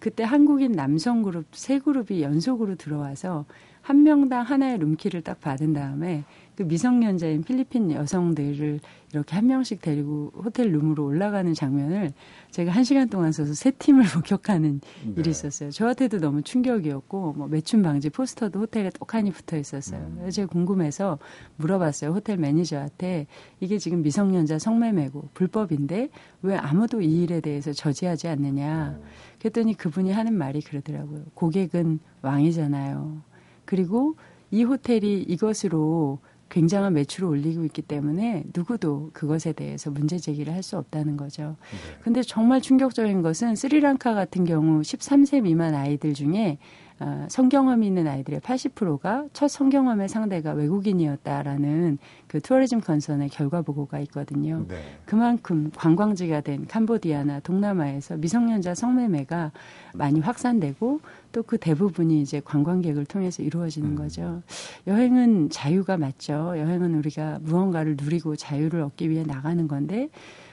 그때 0.00 0.24
한국인 0.24 0.72
남성 0.72 1.20
그룹 1.20 1.44
세 1.52 1.78
그룹이 1.78 2.22
연속으로 2.22 2.76
들어와서 2.76 3.44
한 3.90 4.04
명당 4.04 4.42
하나의 4.42 4.78
룸키를 4.78 5.22
딱 5.22 5.40
받은 5.40 5.72
다음에 5.72 6.22
또 6.54 6.64
미성년자인 6.64 7.42
필리핀 7.42 7.90
여성들을 7.90 8.78
이렇게 9.12 9.34
한 9.34 9.48
명씩 9.48 9.82
데리고 9.82 10.30
호텔 10.36 10.70
룸으로 10.70 11.04
올라가는 11.04 11.52
장면을 11.52 12.12
제가 12.52 12.70
한 12.70 12.84
시간 12.84 13.08
동안 13.08 13.32
서서 13.32 13.52
세 13.54 13.72
팀을 13.72 14.04
목격하는 14.14 14.80
네. 15.06 15.14
일이 15.16 15.30
있었어요. 15.30 15.72
저한테도 15.72 16.20
너무 16.20 16.42
충격이었고 16.42 17.32
뭐 17.32 17.48
매춘 17.48 17.82
방지 17.82 18.10
포스터도 18.10 18.60
호텔에 18.60 18.90
똑하니 18.90 19.32
붙어 19.32 19.56
있었어요. 19.56 20.00
음. 20.00 20.30
제가 20.30 20.46
궁금해서 20.46 21.18
물어봤어요. 21.56 22.12
호텔 22.12 22.36
매니저한테 22.36 23.26
이게 23.58 23.78
지금 23.78 24.02
미성년자 24.02 24.60
성매매고 24.60 25.30
불법인데 25.34 26.10
왜 26.42 26.56
아무도 26.56 27.00
이 27.00 27.22
일에 27.22 27.40
대해서 27.40 27.72
저지하지 27.72 28.28
않느냐. 28.28 29.00
음. 29.00 29.04
그랬더니 29.40 29.74
그분이 29.74 30.12
하는 30.12 30.34
말이 30.34 30.60
그러더라고요. 30.60 31.24
고객은 31.34 31.98
왕이잖아요. 32.22 33.29
그리고 33.70 34.16
이 34.50 34.64
호텔이 34.64 35.22
이것으로 35.22 36.18
굉장한 36.48 36.92
매출을 36.94 37.28
올리고 37.28 37.64
있기 37.66 37.82
때문에 37.82 38.42
누구도 38.52 39.10
그것에 39.12 39.52
대해서 39.52 39.92
문제 39.92 40.18
제기를 40.18 40.52
할 40.52 40.64
수 40.64 40.76
없다는 40.76 41.16
거죠. 41.16 41.54
네. 41.70 42.00
근데 42.02 42.22
정말 42.22 42.60
충격적인 42.60 43.22
것은 43.22 43.54
스리랑카 43.54 44.14
같은 44.14 44.44
경우 44.44 44.80
13세 44.80 45.42
미만 45.42 45.76
아이들 45.76 46.14
중에 46.14 46.58
어, 47.00 47.26
성경험이 47.28 47.86
있는 47.86 48.06
아이들의 48.06 48.40
80%가 48.40 49.26
첫 49.32 49.48
성경험의 49.48 50.08
상대가 50.08 50.52
외국인이었다라는 50.52 51.98
그 52.26 52.40
투어리즘 52.40 52.80
컨선의 52.80 53.28
결과 53.30 53.62
보고가 53.62 54.00
있거든요. 54.00 54.64
네. 54.68 54.76
그만큼 55.06 55.70
관광지가 55.74 56.42
된 56.42 56.66
캄보디아나 56.66 57.40
동남아에서 57.40 58.16
미성년자 58.18 58.74
성매매가 58.74 59.52
많이 59.94 60.20
확산되고 60.20 61.00
또 61.32 61.42
그 61.50 61.58
대부분이 61.58 62.20
이제 62.20 62.40
관광객을 62.44 63.06
통해서 63.06 63.42
이루어지는 63.42 63.90
음. 63.90 63.96
거죠. 63.96 64.42
여행은 64.86 65.50
자유가 65.50 65.96
맞죠. 65.96 66.54
여행은 66.56 66.94
우리가 66.94 67.40
무언가를 67.42 67.96
누리고 68.00 68.36
자유를 68.36 68.82
얻기 68.82 69.10
위해 69.10 69.24
나가는 69.24 69.66
건데 69.66 70.10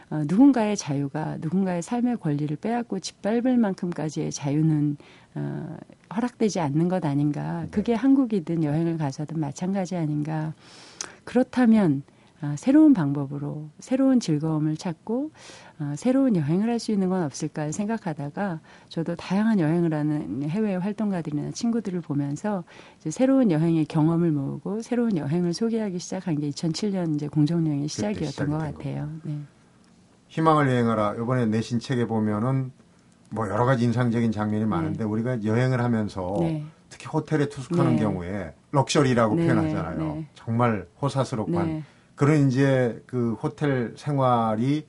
어, 0.10 0.24
누군가의 0.26 0.78
자유가 0.78 1.38
누군가의 1.40 1.82
삶의 1.82 2.18
권리를 2.18 2.56
빼앗고 2.58 3.00
짓밟을 3.00 3.58
만큼까지의 3.58 4.32
자유는 4.32 4.98
어, 5.36 5.78
허락되지 6.16 6.60
않는 6.60 6.88
것 6.88 7.04
아닌가. 7.06 7.64
네. 7.64 7.68
그게 7.70 7.94
한국이든 7.94 8.64
여행을 8.64 8.98
가서든 8.98 9.40
마찬가지 9.40 9.96
아닌가. 9.96 10.54
그렇다면 11.26 12.04
어, 12.42 12.54
새로운 12.56 12.94
방법으로 12.94 13.70
새로운 13.80 14.20
즐거움을 14.20 14.78
찾고 14.78 15.32
어, 15.80 15.94
새로운 15.98 16.36
여행을 16.36 16.70
할 16.70 16.80
수 16.80 16.92
있는 16.92 17.10
건 17.10 17.24
없을까 17.24 17.72
생각하다가 17.72 18.62
저도 18.90 19.16
다양한 19.16 19.60
여행을 19.60 19.94
하는 19.94 20.44
해외 20.44 20.76
활동가들이나 20.76 21.52
친구들을 21.52 22.02
보면서 22.02 22.64
이제 23.00 23.10
새로운 23.10 23.50
여행의 23.52 23.86
경험을 23.86 24.32
모으고 24.32 24.84
새로운 24.84 25.18
여행을 25.18 25.54
소개하기 25.54 25.98
시작한 25.98 26.40
게 26.40 26.50
2007년 26.50 27.16
이제 27.16 27.28
공정여행의 27.28 27.88
시작이었던 27.88 28.50
것 28.50 28.58
같아요. 28.60 29.10
네. 29.24 29.40
희망을 30.28 30.68
여행하라. 30.68 31.16
이번에 31.16 31.46
내신 31.46 31.80
책에 31.80 32.06
보면은 32.06 32.72
뭐 33.30 33.50
여러 33.50 33.66
가지 33.66 33.84
인상적인 33.84 34.32
장면이 34.32 34.64
네. 34.64 34.70
많은데 34.70 35.00
네. 35.00 35.04
우리가 35.04 35.44
여행을 35.44 35.82
하면서 35.82 36.36
네. 36.40 36.66
특히 36.90 37.08
호텔에 37.08 37.50
투숙하는 37.50 37.96
네. 37.96 38.02
경우에 38.02 38.54
럭셔리라고 38.72 39.36
네. 39.36 39.48
표현하잖아요. 39.48 39.98
네. 39.98 40.28
정말 40.36 40.88
호사스럽고 41.02 41.84
그런 42.16 42.48
이제 42.48 43.04
그 43.06 43.34
호텔 43.34 43.94
생활이 43.98 44.86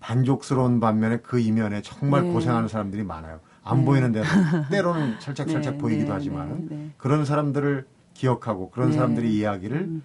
만족스러운 0.00 0.80
반면에 0.80 1.18
그 1.18 1.38
이면에 1.38 1.82
정말 1.82 2.24
고생하는 2.24 2.68
사람들이 2.68 3.02
많아요. 3.02 3.40
안 3.62 3.84
보이는 3.84 4.10
데도 4.12 4.26
때로는 4.70 5.20
살짝살짝 5.20 5.78
보이기도 5.78 6.12
하지만 6.12 6.92
그런 6.96 7.24
사람들을 7.24 7.86
기억하고 8.14 8.70
그런 8.70 8.92
사람들의 8.92 9.32
이야기를 9.32 9.76
음. 9.76 10.02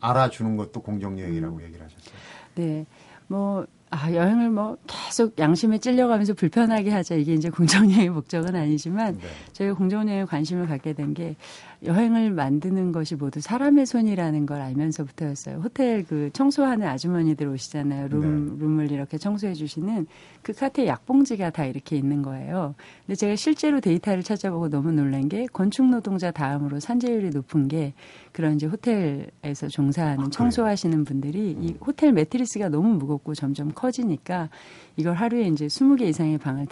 알아주는 0.00 0.56
것도 0.56 0.82
공정여행이라고 0.82 1.56
음. 1.56 1.62
얘기를 1.62 1.84
하셨어요. 1.84 2.14
네. 2.56 2.86
뭐 3.28 3.66
아, 3.94 4.10
여행을 4.10 4.48
뭐 4.48 4.78
계속 4.86 5.38
양심에 5.38 5.76
찔려가면서 5.76 6.32
불편하게 6.32 6.90
하자. 6.90 7.14
이게 7.14 7.34
이제 7.34 7.50
공정여행의 7.50 8.08
목적은 8.08 8.56
아니지만 8.56 9.18
네. 9.18 9.26
저희가 9.52 9.74
공정여행에 9.74 10.24
관심을 10.24 10.66
갖게 10.66 10.94
된 10.94 11.12
게 11.12 11.36
여행을 11.84 12.30
만드는 12.30 12.92
것이 12.92 13.16
모두 13.16 13.40
사람의 13.40 13.86
손이라는 13.86 14.46
걸 14.46 14.60
알면서부터였어요. 14.60 15.58
호텔 15.58 16.04
그 16.04 16.30
청소하는 16.32 16.86
아주머니들 16.86 17.48
오시잖아요. 17.48 18.08
룸, 18.08 18.56
네. 18.56 18.64
룸을 18.64 18.92
이렇게 18.92 19.18
청소해 19.18 19.54
주시는 19.54 20.06
그 20.42 20.52
카트에 20.52 20.86
약봉지가 20.86 21.50
다 21.50 21.64
이렇게 21.64 21.96
있는 21.96 22.22
거예요. 22.22 22.74
근데 23.06 23.16
제가 23.16 23.36
실제로 23.36 23.80
데이터를 23.80 24.22
찾아보고 24.22 24.68
너무 24.68 24.92
놀란 24.92 25.28
게 25.28 25.46
건축 25.52 25.86
노동자 25.86 26.30
다음으로 26.30 26.78
산재율이 26.78 27.30
높은 27.30 27.66
게 27.66 27.94
그런 28.30 28.54
이제 28.54 28.66
호텔에서 28.66 29.68
종사하는 29.68 30.26
아, 30.26 30.30
청소하시는 30.30 31.04
분들이 31.04 31.56
이 31.60 31.72
음. 31.72 31.78
호텔 31.84 32.12
매트리스가 32.12 32.68
너무 32.68 32.94
무겁고 32.94 33.34
점점 33.34 33.72
커지니까 33.74 34.50
이걸 34.96 35.14
하루에 35.14 35.48
이제 35.48 35.66
20개 35.66 36.02
이상의 36.02 36.38
방을 36.38 36.66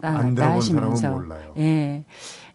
들어놨다 0.00 0.54
하시면서 0.54 1.24
예. 1.58 2.04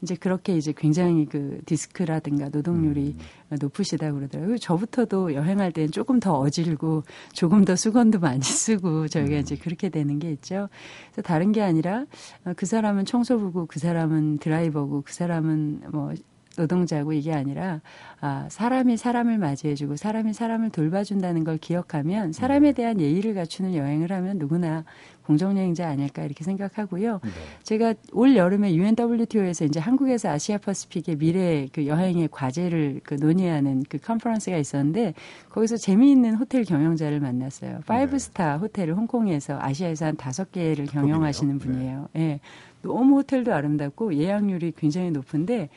이제 0.01 0.15
그렇게 0.15 0.55
이제 0.55 0.73
굉장히 0.75 1.25
그 1.25 1.59
디스크라든가 1.65 2.49
노동률이 2.49 3.15
음. 3.51 3.57
높으시다 3.59 4.11
그러더라고요. 4.11 4.57
저부터도 4.57 5.33
여행할 5.33 5.71
때는 5.71 5.91
조금 5.91 6.19
더 6.19 6.37
어질고 6.37 7.03
조금 7.33 7.65
더 7.65 7.75
수건도 7.75 8.19
많이 8.19 8.41
쓰고 8.43 9.07
저희가 9.07 9.35
음. 9.35 9.39
이제 9.39 9.55
그렇게 9.55 9.89
되는 9.89 10.19
게 10.19 10.31
있죠. 10.31 10.69
그래서 11.11 11.21
다른 11.21 11.51
게 11.51 11.61
아니라 11.61 12.05
어, 12.45 12.53
그 12.55 12.65
사람은 12.65 13.05
청소부고 13.05 13.65
그 13.65 13.79
사람은 13.79 14.37
드라이버고 14.39 15.01
그 15.01 15.13
사람은 15.13 15.81
뭐 15.91 16.13
노동자고 16.57 17.13
이게 17.13 17.33
아니라 17.33 17.81
아, 18.21 18.47
사람이 18.50 18.97
사람을 18.97 19.38
맞이해주고 19.38 19.95
사람이 19.95 20.33
사람을 20.33 20.69
돌봐준다는 20.69 21.43
걸 21.43 21.57
기억하면 21.57 22.31
사람에 22.31 22.69
네. 22.69 22.74
대한 22.74 23.00
예의를 23.00 23.33
갖추는 23.33 23.75
여행을 23.75 24.12
하면 24.12 24.38
누구나 24.38 24.83
공정여행자 25.25 25.88
아닐까 25.88 26.24
이렇게 26.24 26.43
생각하고요. 26.43 27.19
네. 27.24 27.29
제가 27.63 27.95
올 28.13 28.35
여름에 28.35 28.75
UNWTO에서 28.75 29.65
이제 29.65 29.79
한국에서 29.79 30.29
Asia 30.29 30.57
Pacific의 30.57 31.17
미래 31.17 31.67
그 31.74 31.88
여행의 31.88 32.29
과제를 32.31 33.01
그 33.03 33.15
논의하는 33.15 33.83
그 33.89 33.97
컨퍼런스가 33.97 34.57
있었는데 34.57 35.13
거기서 35.50 35.77
재미있는 35.77 36.35
호텔 36.35 36.63
경영자를 36.63 37.19
만났어요. 37.19 37.79
five 37.85 38.19
star 38.19 38.53
네. 38.53 38.59
호텔을 38.59 38.95
홍콩에서 38.95 39.57
아시아에서 39.59 40.05
한 40.05 40.15
다섯 40.15 40.51
개를 40.51 40.85
경영하시는 40.85 41.59
분이에요. 41.59 42.07
예. 42.15 42.19
네. 42.19 42.39
너무 42.81 43.17
호텔도 43.17 43.53
아름답고 43.53 44.15
예약률이 44.15 44.74
굉장히 44.77 45.09
높은데 45.09 45.69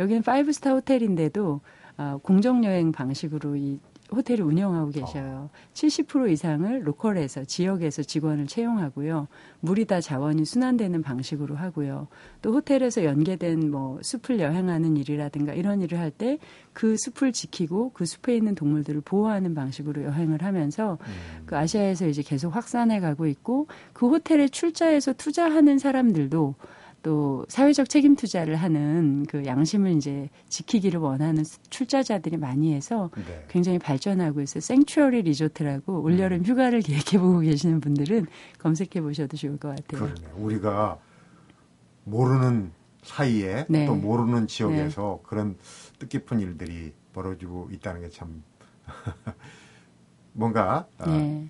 여기는 0.00 0.22
five 0.22 0.52
star 0.52 0.72
호텔인데도 0.72 1.60
어, 1.98 2.18
공정여행 2.22 2.92
방식으로 2.92 3.56
이 3.56 3.78
호텔을 4.12 4.42
운영하고 4.42 4.90
계셔요. 4.90 5.50
70% 5.72 6.32
이상을 6.32 6.84
local에서 6.84 7.44
지역에서 7.44 8.02
직원을 8.02 8.48
채용하고요. 8.48 9.28
물이 9.60 9.84
다 9.84 10.00
자원이 10.00 10.44
순환되는 10.44 11.00
방식으로 11.02 11.54
하고요. 11.54 12.08
또 12.42 12.52
호텔에서 12.52 13.04
연계된 13.04 13.70
뭐 13.70 14.00
숲을 14.02 14.40
여행하는 14.40 14.96
일이라든가 14.96 15.52
이런 15.52 15.80
일을 15.80 15.98
할 15.98 16.10
때 16.10 16.38
그 16.72 16.96
숲을 16.96 17.32
지키고 17.32 17.90
그 17.92 18.06
숲에 18.06 18.36
있는 18.36 18.54
동물들을 18.54 19.02
보호하는 19.02 19.54
방식으로 19.54 20.04
여행을 20.04 20.42
하면서 20.42 20.98
음. 21.00 21.42
그 21.46 21.56
아시아에서 21.56 22.06
이제 22.06 22.22
계속 22.22 22.54
확산해 22.54 23.00
가고 23.00 23.26
있고 23.26 23.66
그 23.92 24.08
호텔에 24.08 24.48
출자해서 24.48 25.14
투자하는 25.14 25.78
사람들도 25.78 26.54
또 27.02 27.46
사회적 27.48 27.88
책임 27.88 28.14
투자를 28.14 28.56
하는 28.56 29.24
그 29.26 29.44
양심을 29.46 29.92
이제 29.92 30.28
지키기를 30.48 31.00
원하는 31.00 31.44
출자자들이 31.70 32.36
많이 32.36 32.74
해서 32.74 33.10
네. 33.16 33.44
굉장히 33.48 33.78
발전하고 33.78 34.40
있어요. 34.42 34.60
생츄어리 34.60 35.22
리조트라고 35.22 36.02
올여름 36.02 36.40
음. 36.40 36.44
휴가를 36.44 36.80
계획해 36.82 37.18
보고 37.18 37.40
계시는 37.40 37.80
분들은 37.80 38.26
검색해 38.58 39.00
보셔도 39.00 39.36
좋을 39.36 39.56
것 39.58 39.68
같아요. 39.70 40.12
그러네. 40.14 40.32
우리가 40.36 40.98
모르는 42.04 42.72
사이에 43.02 43.64
네. 43.68 43.86
또 43.86 43.94
모르는 43.94 44.46
지역에서 44.46 45.20
네. 45.22 45.28
그런 45.28 45.56
뜻깊은 45.98 46.40
일들이 46.40 46.92
벌어지고 47.12 47.68
있다는 47.72 48.02
게 48.02 48.10
참 48.10 48.42
뭔가 50.32 50.86
어, 50.98 51.06
네. 51.10 51.48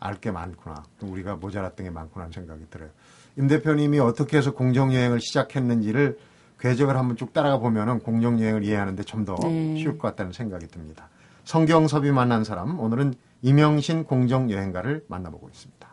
알게 0.00 0.30
많구나. 0.30 0.84
우리가 1.02 1.36
모자랐던 1.36 1.84
게 1.84 1.90
많구나 1.90 2.24
하는 2.24 2.32
생각이 2.32 2.66
들어요. 2.70 2.90
임 3.38 3.46
대표님이 3.46 4.00
어떻게 4.00 4.36
해서 4.36 4.52
공정여행을 4.52 5.20
시작했는지를 5.20 6.18
궤적을 6.58 6.96
한번 6.96 7.16
쭉 7.16 7.32
따라가 7.32 7.58
보면은 7.58 8.00
공정여행을 8.00 8.64
이해하는데 8.64 9.04
좀더 9.04 9.36
네. 9.44 9.76
쉬울 9.76 9.96
것 9.96 10.08
같다는 10.08 10.32
생각이 10.32 10.66
듭니다. 10.66 11.08
성경섭이 11.44 12.10
만난 12.10 12.42
사람 12.42 12.80
오늘은 12.80 13.14
이명신 13.42 14.04
공정여행가를 14.04 15.04
만나보고 15.06 15.48
있습니다. 15.48 15.88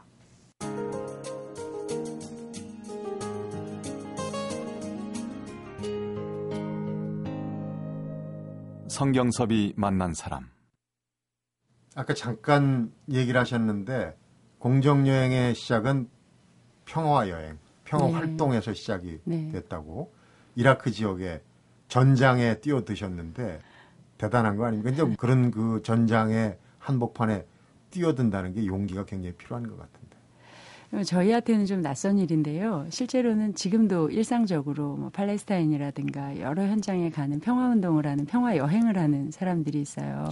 성경섭이 8.87 9.73
만난 9.75 10.13
사람 10.15 10.49
아까 11.95 12.15
잠깐 12.15 12.91
얘기를 13.11 13.39
하셨는데 13.39 14.17
공정여행의 14.57 15.53
시작은 15.53 16.14
평화 16.85 17.29
여행, 17.29 17.57
평화 17.83 18.07
네. 18.07 18.13
활동에서 18.13 18.73
시작이 18.73 19.19
네. 19.25 19.51
됐다고 19.51 20.13
이라크 20.55 20.91
지역에 20.91 21.41
전장에 21.87 22.59
뛰어드셨는데 22.61 23.61
대단한 24.17 24.55
거 24.55 24.65
아닙니까? 24.65 24.91
근데 24.91 25.15
그런 25.17 25.51
그 25.51 25.81
전장의 25.83 26.57
한복판에 26.79 27.45
뛰어든다는 27.91 28.53
게 28.53 28.65
용기가 28.65 29.05
굉장히 29.05 29.35
필요한 29.35 29.67
것 29.67 29.77
같은데. 29.77 30.04
저희한테는 31.03 31.65
좀 31.65 31.81
낯선 31.81 32.17
일인데요. 32.17 32.85
실제로는 32.89 33.55
지금도 33.55 34.09
일상적으로 34.09 34.95
뭐 34.95 35.09
팔레스타인이라든가 35.09 36.39
여러 36.39 36.63
현장에 36.63 37.09
가는 37.09 37.39
평화 37.39 37.69
운동을 37.69 38.07
하는 38.07 38.25
평화 38.25 38.57
여행을 38.57 38.97
하는 38.97 39.31
사람들이 39.31 39.81
있어요. 39.81 40.25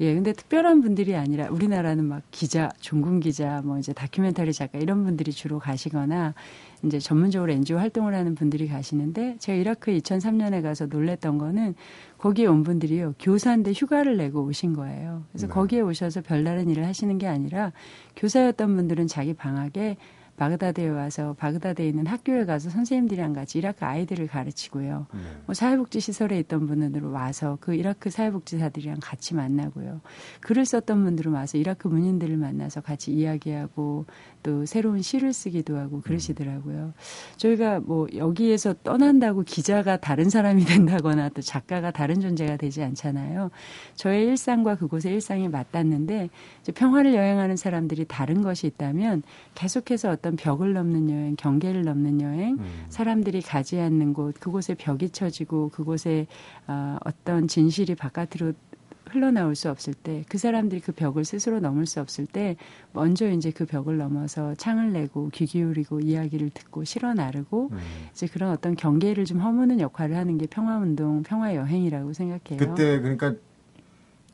예, 0.00 0.14
근데 0.14 0.32
특별한 0.32 0.80
분들이 0.80 1.14
아니라 1.14 1.48
우리나라는 1.50 2.04
막 2.04 2.22
기자, 2.30 2.70
종군 2.80 3.20
기자, 3.20 3.60
뭐 3.64 3.78
이제 3.78 3.92
다큐멘터리 3.92 4.52
작가 4.52 4.78
이런 4.78 5.04
분들이 5.04 5.32
주로 5.32 5.58
가시거나 5.58 6.34
이제 6.84 6.98
전문적으로 6.98 7.52
NGO 7.52 7.78
활동을 7.78 8.14
하는 8.14 8.34
분들이 8.34 8.68
가시는데 8.68 9.36
제가 9.38 9.56
이라크 9.56 9.92
2003년에 9.92 10.62
가서 10.62 10.86
놀랬던 10.86 11.38
거는 11.38 11.74
거기에 12.18 12.46
온 12.46 12.62
분들이요 12.62 13.14
교사인데 13.18 13.72
휴가를 13.72 14.16
내고 14.16 14.44
오신 14.44 14.74
거예요. 14.74 15.24
그래서 15.30 15.46
네. 15.46 15.52
거기에 15.52 15.80
오셔서 15.80 16.22
별다른 16.22 16.68
일을 16.70 16.86
하시는 16.86 17.16
게 17.18 17.26
아니라 17.26 17.72
교사였던 18.16 18.76
분들은 18.76 19.06
자기 19.06 19.34
방학에 19.34 19.96
바그다드에 20.42 20.88
와서 20.88 21.36
바그다드에 21.38 21.86
있는 21.86 22.04
학교에 22.04 22.44
가서 22.44 22.68
선생님들이랑 22.68 23.32
같이 23.32 23.58
이라크 23.58 23.84
아이들을 23.84 24.26
가르치고요. 24.26 25.06
네. 25.14 25.20
뭐 25.46 25.54
사회복지 25.54 26.00
시설에 26.00 26.36
있던 26.40 26.66
분들은 26.66 27.10
와서 27.10 27.58
그 27.60 27.74
이라크 27.76 28.10
사회복지사들이랑 28.10 28.96
같이 29.00 29.36
만나고요. 29.36 30.00
글을 30.40 30.64
썼던 30.64 31.04
분들은 31.04 31.30
와서 31.32 31.58
이라크 31.58 31.86
문인들을 31.86 32.36
만나서 32.36 32.80
같이 32.80 33.12
이야기하고 33.12 34.06
또 34.42 34.66
새로운 34.66 35.00
시를 35.00 35.32
쓰기도 35.32 35.76
하고 35.76 36.00
그러시더라고요. 36.00 36.92
저희가 37.36 37.78
뭐 37.78 38.08
여기에서 38.12 38.74
떠난다고 38.82 39.44
기자가 39.44 39.98
다른 39.98 40.28
사람이 40.28 40.64
된다거나 40.66 41.28
또 41.28 41.40
작가가 41.40 41.92
다른 41.92 42.20
존재가 42.20 42.56
되지 42.56 42.82
않잖아요. 42.82 43.52
저의 43.94 44.24
일상과 44.26 44.74
그곳의 44.74 45.12
일상이 45.12 45.46
맞닿는데 45.48 46.30
평화를 46.74 47.14
여행하는 47.14 47.54
사람들이 47.54 48.06
다른 48.08 48.42
것이 48.42 48.66
있다면 48.66 49.22
계속해서 49.54 50.10
어떤 50.10 50.31
벽을 50.36 50.72
넘는 50.72 51.10
여행, 51.10 51.36
경계를 51.36 51.82
넘는 51.82 52.20
여행, 52.20 52.56
음. 52.58 52.86
사람들이 52.88 53.42
가지 53.42 53.78
않는 53.78 54.12
곳, 54.12 54.34
그곳에 54.40 54.74
벽이 54.74 55.10
쳐지고 55.10 55.70
그곳에 55.70 56.26
어, 56.66 56.98
어떤 57.04 57.48
진실이 57.48 57.94
바깥으로 57.94 58.52
흘러나올 59.12 59.54
수 59.54 59.70
없을 59.70 59.92
때, 59.94 60.24
그 60.28 60.38
사람들이 60.38 60.80
그 60.80 60.92
벽을 60.92 61.24
스스로 61.24 61.60
넘을 61.60 61.86
수 61.86 62.00
없을 62.00 62.26
때, 62.26 62.56
먼저 62.92 63.30
이제 63.30 63.50
그 63.50 63.66
벽을 63.66 63.98
넘어서 63.98 64.54
창을 64.54 64.92
내고 64.92 65.28
귀 65.34 65.44
기울이고 65.44 66.00
이야기를 66.00 66.50
듣고 66.50 66.84
실어 66.84 67.12
나르고 67.12 67.68
음. 67.72 67.78
이제 68.12 68.26
그런 68.26 68.50
어떤 68.50 68.74
경계를 68.74 69.26
좀 69.26 69.40
허무는 69.40 69.80
역할을 69.80 70.16
하는 70.16 70.38
게 70.38 70.46
평화운동, 70.46 71.22
평화여행이라고 71.24 72.12
생각해요. 72.14 72.58
그때 72.58 73.00
그러니까 73.00 73.34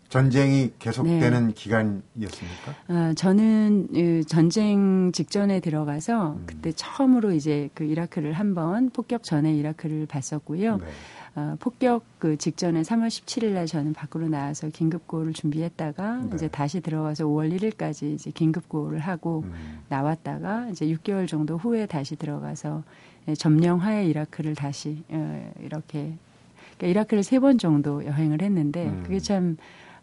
전쟁이 0.08 0.72
계속되는 0.78 1.52
기간이었습니까? 1.52 2.74
아, 2.88 3.12
저는 3.14 3.88
그 3.92 4.24
전쟁 4.24 5.12
직전에 5.12 5.60
들어가서 5.60 6.32
음. 6.32 6.42
그때 6.46 6.72
처음으로 6.72 7.32
이제 7.32 7.68
그 7.74 7.84
이라크를 7.84 8.32
한번 8.32 8.88
폭격 8.90 9.22
전에 9.22 9.54
이라크를 9.54 10.06
봤었고요. 10.06 10.78
네. 10.78 10.84
어, 11.36 11.56
폭격 11.60 12.04
그 12.18 12.36
직전에 12.38 12.82
3월 12.82 13.08
17일 13.08 13.50
날 13.52 13.66
저는 13.66 13.92
밖으로 13.92 14.28
나와서 14.28 14.70
긴급구호를 14.70 15.34
준비했다가 15.34 16.16
네. 16.22 16.30
이제 16.34 16.48
다시 16.48 16.80
들어가서 16.80 17.26
5월 17.26 17.54
1일까지 17.56 18.14
이제 18.14 18.30
긴급구호를 18.30 18.98
하고 19.00 19.44
음. 19.46 19.80
나왔다가 19.90 20.68
이제 20.70 20.86
6개월 20.86 21.28
정도 21.28 21.58
후에 21.58 21.84
다시 21.86 22.16
들어가서 22.16 22.82
예, 23.28 23.34
점령하에 23.34 24.06
이라크를 24.06 24.54
다시 24.54 25.04
어, 25.10 25.52
이렇게 25.62 26.14
그러니까 26.78 26.86
이라크를 26.86 27.22
세 27.22 27.38
번 27.40 27.58
정도 27.58 28.04
여행을 28.06 28.40
했는데 28.40 28.86
음. 28.86 29.02
그게 29.04 29.20
참 29.20 29.58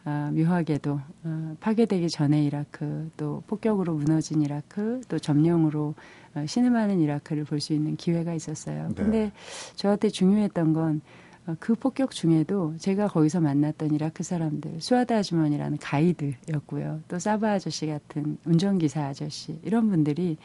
아, 0.07 0.31
묘하게도 0.33 1.00
어, 1.24 1.55
파괴되기 1.59 2.09
전에 2.09 2.43
이라크 2.45 3.09
또 3.17 3.43
폭격으로 3.47 3.95
무너진 3.95 4.41
이라크 4.43 5.01
또 5.09 5.17
점령으로 5.19 5.95
어, 6.35 6.45
신음하는 6.45 7.00
이라크를 7.00 7.43
볼 7.43 7.59
수 7.59 7.74
있는 7.74 7.95
기회가 7.95 8.33
있었어요. 8.35 8.89
네. 8.89 8.93
근데 8.95 9.31
저한테 9.75 10.09
중요했던 10.09 10.74
건 10.74 11.01
어, 11.47 11.55
그 11.59 11.74
폭격 11.74 12.12
중에도 12.12 12.75
제가 12.77 13.07
거기서 13.07 13.39
만났던 13.41 13.93
이라크 13.95 14.22
사람들, 14.24 14.79
수아다 14.79 15.18
아주머니라는 15.18 15.77
가이드였고요. 15.79 17.01
또 17.07 17.18
사바 17.20 17.53
아저씨 17.53 17.87
같은 17.87 18.37
운전기사 18.46 19.01
아저씨, 19.07 19.59
이런 19.63 19.89
분들이 19.89 20.37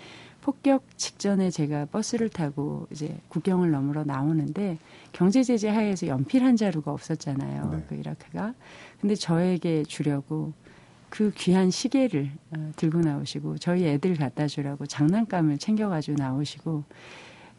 폭격 0.43 0.85
직전에 0.97 1.51
제가 1.51 1.87
버스를 1.87 2.31
타고 2.31 2.87
이제 2.91 3.15
국경을 3.29 3.71
넘으러 3.71 4.05
나오는데 4.05 4.79
경제 5.13 5.43
제재 5.43 5.69
하에서 5.69 6.07
연필 6.07 6.45
한 6.45 6.57
자루가 6.57 6.93
없었잖아요. 6.93 7.71
네. 7.71 7.85
그 7.89 7.95
이라크가. 7.95 8.55
근데 9.01 9.15
저에게 9.15 9.83
주려고 9.85 10.53
그 11.09 11.33
귀한 11.37 11.71
시계를 11.71 12.31
어, 12.57 12.73
들고 12.77 13.01
나오시고 13.01 13.59
저희 13.59 13.87
애들 13.87 14.17
갖다 14.17 14.47
주라고 14.47 14.87
장난감을 14.87 15.59
챙겨가지고 15.59 16.17
나오시고 16.23 16.85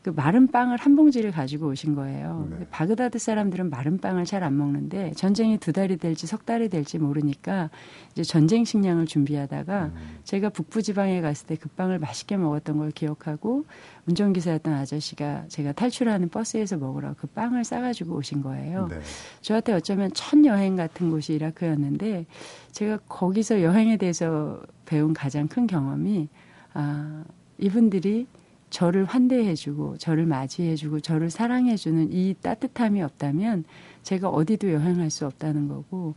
그 0.02 0.10
마른 0.10 0.48
빵을 0.48 0.78
한 0.78 0.96
봉지를 0.96 1.32
가지고 1.32 1.68
오신 1.68 1.94
거예요. 1.96 2.48
네. 2.50 2.68
바그다드 2.72 3.20
사람들은 3.20 3.70
마른 3.70 4.00
빵을 4.00 4.26
잘 4.26 4.42
안 4.44 4.58
먹는데 4.58 5.12
전쟁이 5.16 5.60
두 5.60 5.72
달이 5.72 5.98
될지 5.98 6.26
석 6.26 6.46
달이 6.48 6.70
될지 6.70 6.98
모르니까 6.98 7.70
이제 8.12 8.24
전쟁 8.24 8.66
식량을 8.66 9.06
준비하다가 9.06 9.86
음. 9.86 10.20
제가 10.24 10.50
북부 10.50 10.82
지방에 10.82 11.22
갔을 11.22 11.46
때 11.48 11.56
그 11.62 11.70
빵을 11.70 12.00
맛있게 12.00 12.38
먹었던 12.38 12.78
걸 12.80 12.90
기억하고 12.92 13.66
운전기사였던 14.08 14.74
아저씨가 14.74 15.46
제가 15.48 15.74
탈출하는 15.74 16.30
버스에서 16.30 16.78
먹으라고 16.78 17.16
그 17.20 17.28
빵을 17.28 17.64
싸가지고 17.64 18.16
오신 18.16 18.42
거예요. 18.42 18.88
네. 18.88 19.00
저한테 19.42 19.74
어쩌면 19.74 20.10
첫 20.16 20.44
여행 20.46 20.76
같은 20.76 21.12
곳이 21.12 21.34
이라크였는데 21.34 22.26
제가 22.72 22.98
거기서 23.08 23.62
여행에 23.62 23.98
대해서 23.98 24.60
배운 24.86 25.14
가장 25.14 25.48
큰 25.48 25.68
경험이 25.68 26.30
아, 26.74 27.24
이분들이 27.60 28.26
저를 28.72 29.06
환대해주고 29.06 29.98
저를 29.98 30.26
맞이해주고 30.26 31.02
저를 31.02 31.30
사랑해주는 31.30 32.12
이 32.12 32.34
따뜻함이 32.42 33.04
없다면 33.04 33.66
제가 34.02 34.30
어디도 34.30 34.72
여행할 34.72 35.12
수 35.12 35.28
없다는 35.28 35.68
거고 35.68 36.16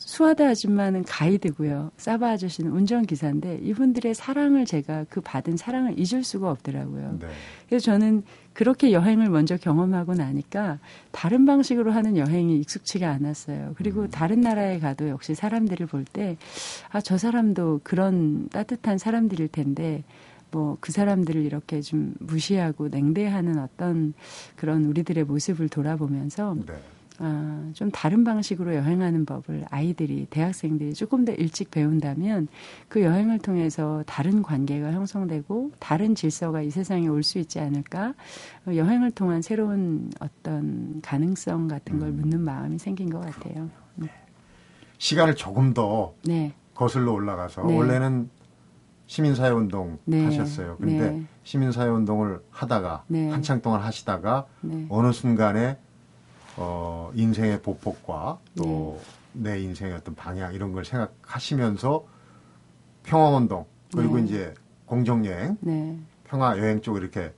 수아다 0.00 0.48
아줌마는 0.48 1.04
가이드고요. 1.04 1.90
사바 1.98 2.30
아저씨는 2.30 2.72
운전기사인데 2.72 3.60
이분들의 3.62 4.14
사랑을 4.14 4.64
제가 4.64 5.04
그 5.10 5.20
받은 5.20 5.58
사랑을 5.58 5.94
잊을 5.98 6.24
수가 6.24 6.50
없더라고요. 6.50 7.18
네. 7.20 7.26
그래서 7.68 7.84
저는 7.84 8.22
그렇게 8.54 8.92
여행을 8.92 9.28
먼저 9.28 9.58
경험하고 9.58 10.14
나니까 10.14 10.78
다른 11.12 11.44
방식으로 11.44 11.92
하는 11.92 12.16
여행이 12.16 12.58
익숙치가 12.60 13.10
않았어요. 13.10 13.74
그리고 13.76 14.08
다른 14.08 14.40
나라에 14.40 14.78
가도 14.78 15.08
역시 15.10 15.34
사람들을 15.34 15.86
볼 15.86 16.06
때, 16.06 16.38
아, 16.88 17.02
저 17.02 17.18
사람도 17.18 17.82
그런 17.84 18.48
따뜻한 18.48 18.96
사람들일 18.96 19.48
텐데, 19.48 20.02
뭐 20.50 20.76
그 20.80 20.92
사람들을 20.92 21.42
이렇게 21.44 21.80
좀 21.80 22.14
무시하고 22.20 22.88
냉대하는 22.88 23.58
어떤 23.58 24.14
그런 24.56 24.84
우리들의 24.84 25.24
모습을 25.24 25.68
돌아보면서 25.68 26.56
네. 26.66 26.74
아, 27.22 27.70
좀 27.74 27.90
다른 27.90 28.24
방식으로 28.24 28.74
여행하는 28.74 29.26
법을 29.26 29.66
아이들이, 29.68 30.26
대학생들이 30.30 30.94
조금 30.94 31.26
더 31.26 31.32
일찍 31.32 31.70
배운다면 31.70 32.48
그 32.88 33.02
여행을 33.02 33.40
통해서 33.40 34.02
다른 34.06 34.42
관계가 34.42 34.90
형성되고 34.92 35.72
다른 35.78 36.14
질서가 36.14 36.62
이 36.62 36.70
세상에 36.70 37.08
올 37.08 37.22
수 37.22 37.38
있지 37.38 37.60
않을까? 37.60 38.14
어, 38.66 38.74
여행을 38.74 39.10
통한 39.10 39.42
새로운 39.42 40.10
어떤 40.18 41.02
가능성 41.02 41.68
같은 41.68 41.98
걸 41.98 42.08
음. 42.08 42.16
묻는 42.16 42.40
마음이 42.40 42.78
생긴 42.78 43.10
것 43.10 43.20
같아요. 43.20 43.68
시간을 44.96 45.34
조금 45.34 45.74
더 45.74 46.14
네. 46.24 46.54
거슬러 46.74 47.12
올라가서 47.12 47.64
네. 47.64 47.76
원래는 47.76 48.30
시민사회 49.14 49.50
운동 49.50 49.98
네. 50.04 50.24
하셨어요. 50.24 50.76
근데 50.78 51.10
네. 51.10 51.24
시민사회 51.42 51.88
운동을 51.88 52.40
하다가 52.48 53.02
네. 53.08 53.28
한창 53.28 53.60
동안 53.60 53.80
하시다가 53.80 54.46
네. 54.60 54.86
어느 54.88 55.10
순간에 55.10 55.76
어, 56.56 57.10
인생의 57.16 57.60
보폭과 57.60 58.38
또 58.56 59.00
네. 59.32 59.50
내 59.56 59.60
인생의 59.62 59.94
어떤 59.94 60.14
방향 60.14 60.54
이런 60.54 60.70
걸 60.72 60.84
생각하시면서 60.84 62.04
평화운동 63.02 63.66
그리고 63.96 64.18
네. 64.18 64.22
이제 64.26 64.54
공정여행, 64.86 65.56
네. 65.60 65.98
평화여행 66.28 66.80
쪽으로 66.80 67.02
이렇게 67.02 67.32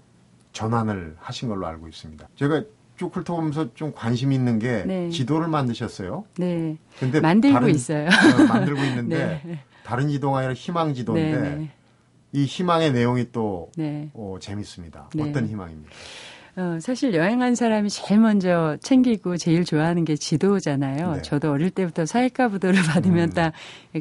전환을 0.52 1.16
하신 1.20 1.48
걸로 1.48 1.66
알고 1.66 1.88
있습니다. 1.88 2.28
제가 2.36 2.64
쭉 2.98 3.16
훑어보면서 3.16 3.72
좀 3.72 3.94
관심 3.94 4.32
있는 4.32 4.58
게 4.58 4.84
네. 4.84 5.08
지도를 5.08 5.48
만드셨어요. 5.48 6.26
네. 6.36 6.76
근데 7.00 7.18
만들고 7.20 7.54
다른- 7.58 7.74
있어요. 7.74 8.08
어, 8.08 8.44
만들고 8.46 8.78
있는데 8.84 9.40
네. 9.42 9.58
다른 9.84 10.08
지도가 10.08 10.38
아니라 10.38 10.54
희망 10.54 10.94
지도인데 10.94 11.40
네. 11.40 11.56
네. 11.56 11.70
이 12.32 12.44
희망의 12.44 12.92
내용이 12.92 13.30
또 13.32 13.70
네. 13.76 14.10
어, 14.14 14.36
재밌습니다. 14.40 15.10
네. 15.14 15.22
어떤 15.28 15.46
희망입니까? 15.46 15.90
어, 16.54 16.78
사실 16.80 17.14
여행한 17.14 17.54
사람이 17.54 17.88
제일 17.88 18.20
먼저 18.20 18.76
챙기고 18.82 19.38
제일 19.38 19.64
좋아하는 19.64 20.04
게 20.04 20.16
지도잖아요. 20.16 21.14
네. 21.14 21.22
저도 21.22 21.50
어릴 21.50 21.70
때부터 21.70 22.04
사회과 22.04 22.48
부도를 22.48 22.74
받으면 22.92 23.30
음. 23.30 23.32
딱 23.32 23.52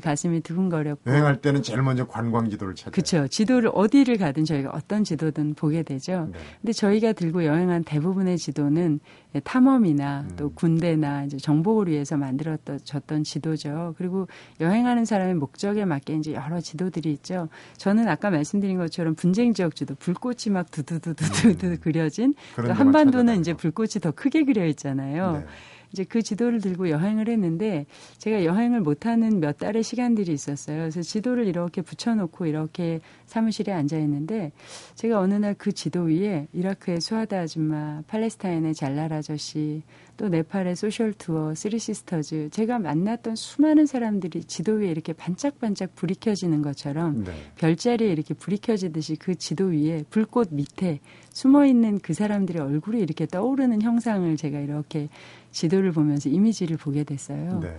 가슴이 0.04 0.42
두근거렸고. 0.42 1.10
여행할 1.10 1.40
때는 1.42 1.64
제일 1.64 1.82
먼저 1.82 2.06
관광 2.06 2.50
지도를 2.50 2.76
찾아요. 2.76 2.92
그렇죠. 2.92 3.28
지도를 3.30 3.72
어디를 3.74 4.18
가든 4.18 4.44
저희가 4.44 4.72
어떤 4.74 5.06
지도든 5.06 5.54
보게 5.54 5.84
되죠. 5.84 6.28
네. 6.32 6.40
근데 6.62 6.74
저희가 6.74 7.14
들고 7.14 7.46
여행한 7.46 7.86
대부분의 7.86 8.38
지도는 8.38 9.00
탐험이나 9.40 10.26
음. 10.30 10.36
또 10.36 10.52
군대나 10.54 11.24
이제 11.24 11.38
정복을 11.38 11.88
위해서 11.88 12.18
만들어졌던 12.18 13.24
지도죠. 13.24 13.96
그리고 13.98 14.28
여행하는 14.60 15.06
사람의 15.06 15.36
목적에 15.36 15.86
맞게 15.86 16.16
이제 16.16 16.34
여러 16.34 16.60
지도들이 16.60 17.12
있죠. 17.14 17.48
저는 17.78 18.08
아까 18.10 18.30
말씀드린 18.30 18.78
것처럼 18.78 19.16
분쟁 19.16 19.54
지역 19.54 19.76
지도, 19.76 19.96
불꽃이 19.96 20.52
막 20.52 20.70
두두두두두 20.70 21.50
음. 21.68 21.78
그려진 21.82 22.34
또 22.56 22.74
한반도는. 22.74 23.40
이제 23.40 23.54
불꽃이 23.54 24.02
더 24.02 24.12
크게 24.12 24.44
그려 24.44 24.66
있잖아요. 24.68 25.32
네. 25.34 25.46
이제 25.94 26.04
그 26.04 26.22
지도를 26.22 26.60
들고 26.60 26.90
여행을 26.90 27.30
했는데 27.30 27.86
제가 28.18 28.44
여행을 28.44 28.82
못하는 28.82 29.40
몇 29.40 29.58
달의 29.58 29.84
시간들이 29.84 30.34
있었어요. 30.34 30.80
그래서 30.80 31.02
지도를 31.02 31.48
이렇게 31.48 31.82
붙여놓고 31.82 32.46
이렇게 32.46 33.00
사무실에 33.26 33.72
앉아 33.72 33.98
있는데 34.00 34.52
제가 34.96 35.20
어느 35.20 35.36
날 35.36 35.52
그 35.62 35.72
지도 35.72 36.02
위에 36.04 36.48
이라크의 36.54 37.02
수하다 37.02 37.42
아줌마, 37.42 38.02
팔레스타인의 38.08 38.74
잘랄 38.74 39.14
아저씨, 39.14 39.84
또 40.22 40.30
네팔의 40.30 40.76
social 40.76 41.14
tour, 41.14 41.56
Three 41.56 41.80
Sisters 41.80 42.50
제가 42.52 42.78
만났던 42.78 43.36
수많은 43.36 43.88
사람들이 43.88 44.44
지도 44.44 44.74
위에 44.74 44.92
이렇게 44.92 45.14
반짝반짝 45.14 45.96
불이 45.96 46.14
켜지는 46.20 46.62
것처럼 46.62 47.24
네. 47.24 47.32
별자리에 47.56 48.12
이렇게 48.12 48.36
불이 48.36 48.60
켜지듯이 48.60 49.16
그 49.16 49.34
지도 49.34 49.66
위에 49.70 50.04
불꽃 50.12 50.50
밑에 50.52 51.00
숨어 51.32 51.66
있는 51.66 51.98
그 51.98 52.14
사람들의 52.14 52.62
얼굴이 52.62 53.02
이렇게 53.02 53.26
떠오르는 53.26 53.82
형상을 53.82 54.38
제가 54.38 54.60
이렇게 54.60 55.10
지도를 55.50 55.92
보면서 55.92 56.30
이미지를 56.30 56.78
보게 56.78 57.04
됐어요. 57.04 57.60
네. 57.60 57.76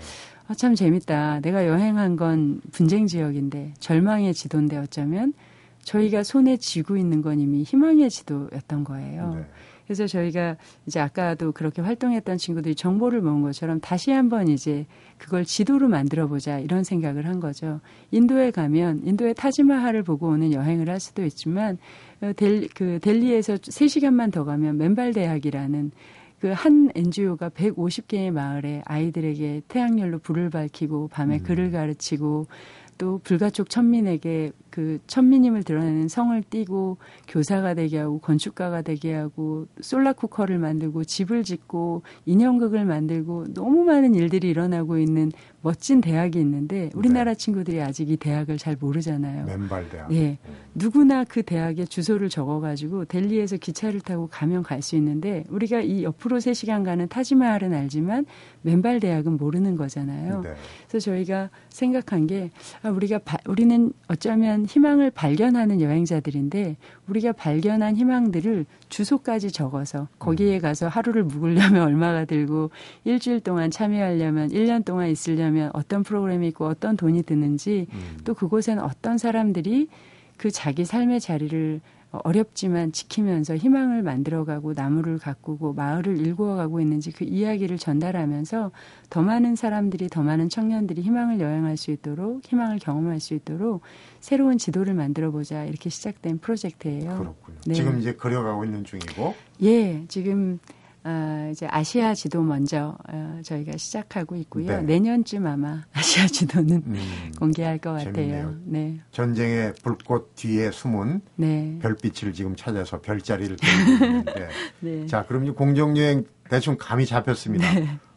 아, 0.49 0.55
참 0.55 0.75
재밌다. 0.75 1.39
내가 1.43 1.69
여행한 1.69 2.17
건 2.17 2.61
분쟁 2.73 3.07
지역인데 3.07 3.75
절망의 3.79 4.35
지도인데 4.35 4.79
어쩌면 4.79 5.33
저희가 5.85 6.23
손에 6.23 6.57
쥐고 6.57 6.97
있는 6.97 7.23
건 7.23 7.41
이미 7.41 7.63
희망의 7.63 8.11
지도였던 8.11 8.85
거예요. 8.85 9.35
네. 9.35 9.47
그래서 9.87 10.07
저희가 10.07 10.57
이제 10.87 11.01
아까도 11.01 11.53
그렇게 11.53 11.83
활동했던 11.83 12.39
친구들이 12.39 12.75
정보를 12.75 13.21
모은 13.21 13.43
것처럼 13.43 13.81
다시 13.81 14.11
한번 14.11 14.49
이제 14.49 14.87
그걸 15.19 15.45
지도로 15.45 15.89
만들어 15.89 16.29
보자 16.29 16.59
이런 16.59 16.85
생각을 16.85 17.27
한 17.27 17.41
거죠. 17.41 17.81
인도에 18.11 18.53
가면 18.53 19.03
인도의 19.05 19.35
타지마할을 19.35 20.03
보고 20.03 20.29
오는 20.29 20.53
여행을 20.53 20.89
할 20.89 21.01
수도 21.01 21.25
있지만 21.25 21.79
어, 22.21 22.33
델, 22.35 22.69
그 22.75 23.01
델리에서 23.01 23.57
3시간만 23.57 24.33
더 24.33 24.45
가면 24.45 24.79
맨발 24.79 25.13
대학이라는 25.13 25.91
그한 26.41 26.91
NGO가 26.95 27.51
150개의 27.51 28.31
마을에 28.31 28.83
아이들에게 28.85 29.63
태양열로 29.69 30.19
불을 30.21 30.51
밝히고 30.51 31.09
밤에 31.09 31.39
음. 31.39 31.43
글을 31.43 31.71
가르치고 31.71 32.47
또 32.99 33.21
불가촉 33.23 33.71
천민에게 33.71 34.53
그 34.73 34.99
천민임을 35.07 35.63
드러내는 35.65 36.09
성을 36.09 36.43
띠고 36.49 36.97
교사가 37.29 37.75
되게 37.75 37.99
하고 37.99 38.19
건축가가 38.19 38.81
되게 38.83 39.13
하고 39.15 39.67
솔라쿠커를 39.81 40.59
만들고 40.59 41.05
집을 41.05 41.45
짓고 41.45 42.03
인형극을 42.27 42.85
만들고 42.87 43.53
너무 43.55 43.85
많은 43.85 44.15
일들이 44.15 44.49
일어나고 44.49 44.99
있는 44.99 45.31
멋진 45.61 46.01
대학이 46.01 46.41
있는데 46.41 46.91
우리나라 46.95 47.35
친구들이 47.35 47.81
아직 47.83 48.11
이 48.11 48.17
대학을 48.17 48.57
잘 48.59 48.77
모르잖아요. 48.81 49.45
맨발 49.45 49.89
대학. 49.91 50.11
예. 50.13 50.39
누구나 50.75 51.23
그 51.25 51.43
대학에 51.43 51.85
주소를 51.85 52.31
적어 52.31 52.59
가지고 52.59 53.05
델리에서 53.05 53.59
기차를 53.59 54.01
타고 54.01 54.27
가면 54.29 54.63
갈 54.65 54.83
수 54.83 54.97
있는데 54.97 55.45
우리가 55.51 55.81
이 55.83 56.03
옆으로 56.03 56.39
3시간 56.39 56.83
가는 56.85 57.07
타지마할은 57.07 57.73
알지만 57.75 58.25
맨발 58.63 58.99
대학은 58.99 59.37
모르는 59.37 59.77
거잖아요. 59.77 60.41
네. 60.41 60.55
그래서 60.89 61.11
저희가 61.13 61.51
생각한 61.69 62.27
게 62.27 62.51
아, 62.83 62.89
우리가 62.89 63.19
바- 63.19 63.39
우리는 63.47 63.93
어쩌면 64.09 64.62
희망을 64.67 65.11
발견하는 65.11 65.81
여행자들인데 65.81 66.77
우리가 67.09 67.33
발견한 67.33 67.97
희망들을 67.97 68.67
주소까지 68.89 69.53
적어서 69.53 70.09
거기에 70.19 70.59
가서 70.59 70.89
하루를 70.89 71.25
묵으려면 71.25 71.83
얼마가 71.87 72.25
들고 72.25 72.71
일주일 73.05 73.41
동안 73.41 73.71
참여하려면 73.71 74.51
1년 74.51 74.85
동안 74.85 75.09
있으려면 75.09 75.71
어떤 75.75 76.03
프로그램이 76.03 76.49
있고 76.49 76.67
어떤 76.67 76.97
돈이 76.97 77.23
드는지 77.23 77.87
음. 77.93 78.19
또 78.25 78.35
그곳엔 78.35 78.79
어떤 78.79 79.19
사람들이 79.19 79.89
그 80.37 80.51
자기 80.51 80.85
삶의 80.85 81.21
자리를 81.21 81.81
어렵지만 82.13 82.93
지키면서 82.93 83.57
희망을 83.57 84.03
만들어가고 84.03 84.75
나무를 84.75 85.19
가꾸고 85.19 85.73
마을을 85.73 86.19
일구어가고 86.19 86.81
있는지 86.81 87.11
그 87.11 87.25
이야기를 87.25 87.79
전달하면서 87.79 88.71
더 89.09 89.23
많은 89.23 89.57
사람들이 89.57 90.09
더 90.09 90.23
많은 90.23 90.49
청년들이 90.49 91.03
희망을 91.03 91.41
여행할 91.41 91.77
수 91.77 91.91
있도록 91.91 92.43
희망을 92.45 92.79
경험할 92.79 93.19
수 93.21 93.35
있도록 93.35 93.81
새로운 94.21 94.59
지도를 94.59 94.95
만들어 94.95 95.31
보자 95.31 95.65
이렇게 95.65 95.89
시작된 95.89 96.39
프로젝트예요. 96.39 97.19
그렇군요. 97.19 97.59
네. 97.67 97.75
지금 97.75 97.99
이제 97.99 98.13
그려가고 98.13 98.65
있는 98.65 98.85
중이고. 98.85 99.35
예, 99.63 100.05
지금 100.09 100.59
아, 101.05 101.49
이제 101.51 101.67
아시아 101.69 102.15
지도 102.15 102.43
먼저 102.43 102.97
어, 103.09 103.41
저희가 103.45 103.77
시작하고 103.77 104.37
있고요. 104.37 104.67
네. 104.67 104.83
내년쯤 104.83 105.47
아마 105.47 105.83
아시아 105.93 106.27
지도는 106.27 106.83
음, 106.87 107.33
공개할 107.39 107.79
것 107.79 107.99
재밌네요. 107.99 108.37
같아요. 108.47 108.57
네, 108.65 109.01
전쟁의 109.11 109.75
불꽃 109.83 110.35
뒤에 110.37 110.71
숨은 110.71 111.21
네, 111.37 111.79
별빛을 111.83 112.33
지금 112.33 112.55
찾아서 112.55 113.01
별자리를 113.01 113.57
있는데. 114.01 114.49
네. 114.81 115.07
자, 115.07 115.25
그럼 115.27 115.45
이제 115.45 115.53
공정여행 115.53 116.25
대충 116.49 116.77
감이 116.79 117.07
잡혔습니다. 117.07 117.67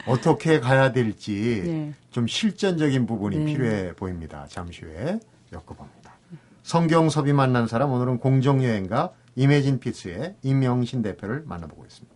어떻게 0.07 0.59
가야 0.59 0.91
될지 0.91 1.63
네. 1.65 1.93
좀 2.11 2.27
실전적인 2.27 3.07
부분이 3.07 3.37
네. 3.39 3.45
필요해 3.45 3.93
보입니다. 3.95 4.45
잠시 4.49 4.81
후에 4.85 5.19
엮어봅니다. 5.51 6.13
성경섭이 6.61 7.33
만난 7.33 7.67
사람 7.67 7.91
오늘은 7.91 8.19
공정여행가 8.19 9.11
이매진 9.35 9.79
피스의 9.79 10.35
임영신 10.43 11.01
대표를 11.01 11.43
만나보고 11.45 11.85
있습니다. 11.85 12.14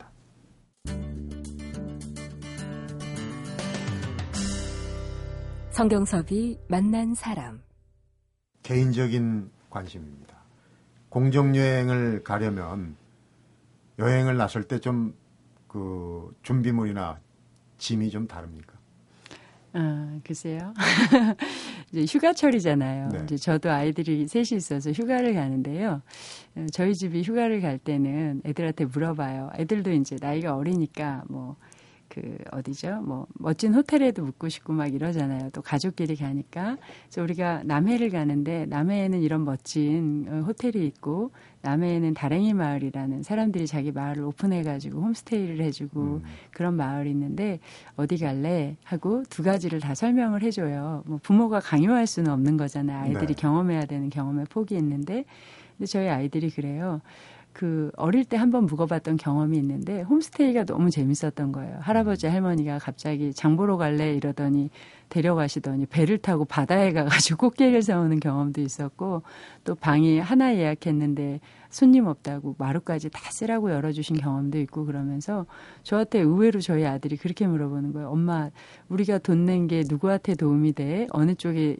성경섭이 5.71 6.59
만난 6.67 7.13
사람. 7.13 7.61
개인적인 8.63 9.49
관심입니다. 9.69 10.37
공정여행을 11.09 12.23
가려면 12.23 12.95
여행을 13.97 14.37
나설 14.37 14.63
때 14.63 14.79
좀 14.79 15.13
그 15.69 16.35
준비물이나 16.41 17.21
짐이 17.77 18.09
좀 18.09 18.27
다릅니까? 18.27 18.78
아, 19.73 20.19
글쎄요. 20.23 20.73
이제 21.93 22.05
휴가철이잖아요. 22.05 23.09
네. 23.09 23.21
이제 23.23 23.37
저도 23.37 23.69
아이들이 23.69 24.27
셋이 24.27 24.49
있어서 24.53 24.91
휴가를 24.91 25.33
가는데요. 25.33 26.01
어, 26.55 26.65
저희 26.71 26.95
집이 26.95 27.21
휴가를 27.23 27.61
갈 27.61 27.77
때는 27.77 28.41
애들한테 28.45 28.85
물어봐요. 28.85 29.51
애들도 29.57 29.91
이제 29.91 30.17
나이가 30.19 30.55
어리니까 30.55 31.23
뭐, 31.29 31.55
그, 32.19 32.37
어디죠? 32.51 33.01
뭐, 33.01 33.27
멋진 33.33 33.73
호텔에도 33.73 34.23
묵고 34.23 34.49
싶고 34.49 34.73
막 34.73 34.93
이러잖아요. 34.93 35.49
또 35.51 35.61
가족끼리 35.61 36.15
가니까. 36.17 36.77
그래서 37.03 37.23
우리가 37.23 37.63
남해를 37.63 38.09
가는데 38.09 38.65
남해에는 38.65 39.21
이런 39.21 39.45
멋진 39.45 40.25
어, 40.29 40.43
호텔이 40.45 40.85
있고 40.85 41.31
남해에는 41.61 42.13
다랭이 42.13 42.53
마을이라는 42.53 43.23
사람들이 43.23 43.67
자기 43.67 43.91
마을을 43.91 44.23
오픈해가지고 44.23 45.01
홈스테이를 45.01 45.61
해주고 45.61 46.01
음. 46.01 46.23
그런 46.51 46.75
마을이 46.75 47.09
있는데 47.11 47.59
어디 47.95 48.17
갈래 48.17 48.75
하고 48.83 49.23
두 49.29 49.43
가지를 49.43 49.79
다 49.79 49.95
설명을 49.95 50.41
해줘요. 50.43 51.03
뭐 51.05 51.19
부모가 51.21 51.59
강요할 51.59 52.07
수는 52.07 52.31
없는 52.31 52.57
거잖아요. 52.57 53.03
아이들이 53.03 53.27
네. 53.27 53.33
경험해야 53.33 53.85
되는 53.85 54.09
경험의 54.09 54.45
폭이 54.49 54.75
있는데 54.75 55.25
근데 55.77 55.85
저희 55.85 56.09
아이들이 56.09 56.49
그래요. 56.49 57.01
그 57.59 57.91
어릴 57.97 58.23
때 58.23 58.37
한번 58.37 58.67
묵어봤던 58.67 59.17
경험이 59.17 59.57
있는데 59.57 60.01
홈스테이가 60.03 60.63
너무 60.63 60.89
재밌었던 60.89 61.51
거예요. 61.51 61.75
할아버지 61.81 62.25
할머니가 62.25 62.79
갑자기 62.79 63.33
장 63.33 63.57
보러 63.57 63.75
갈래 63.75 64.13
이러더니 64.15 64.69
데려가시더니 65.09 65.85
배를 65.87 66.19
타고 66.19 66.45
바다에 66.45 66.93
가가지고 66.93 67.49
꽃게를 67.49 67.81
사오는 67.81 68.17
경험도 68.21 68.61
있었고 68.61 69.23
또 69.65 69.75
방이 69.75 70.19
하나 70.19 70.55
예약했는데 70.55 71.41
손님 71.69 72.05
없다고 72.07 72.55
마루까지 72.57 73.09
다 73.09 73.29
쓰라고 73.29 73.71
열어주신 73.71 74.15
경험도 74.15 74.57
있고 74.59 74.85
그러면서 74.85 75.45
저한테 75.83 76.19
의외로 76.19 76.61
저희 76.61 76.85
아들이 76.85 77.17
그렇게 77.17 77.45
물어보는 77.45 77.91
거예요. 77.91 78.07
엄마 78.07 78.49
우리가 78.87 79.17
돈 79.17 79.43
낸 79.45 79.67
게 79.67 79.83
누구한테 79.85 80.35
도움이 80.35 80.71
돼? 80.73 81.07
어느 81.11 81.35
쪽에 81.35 81.75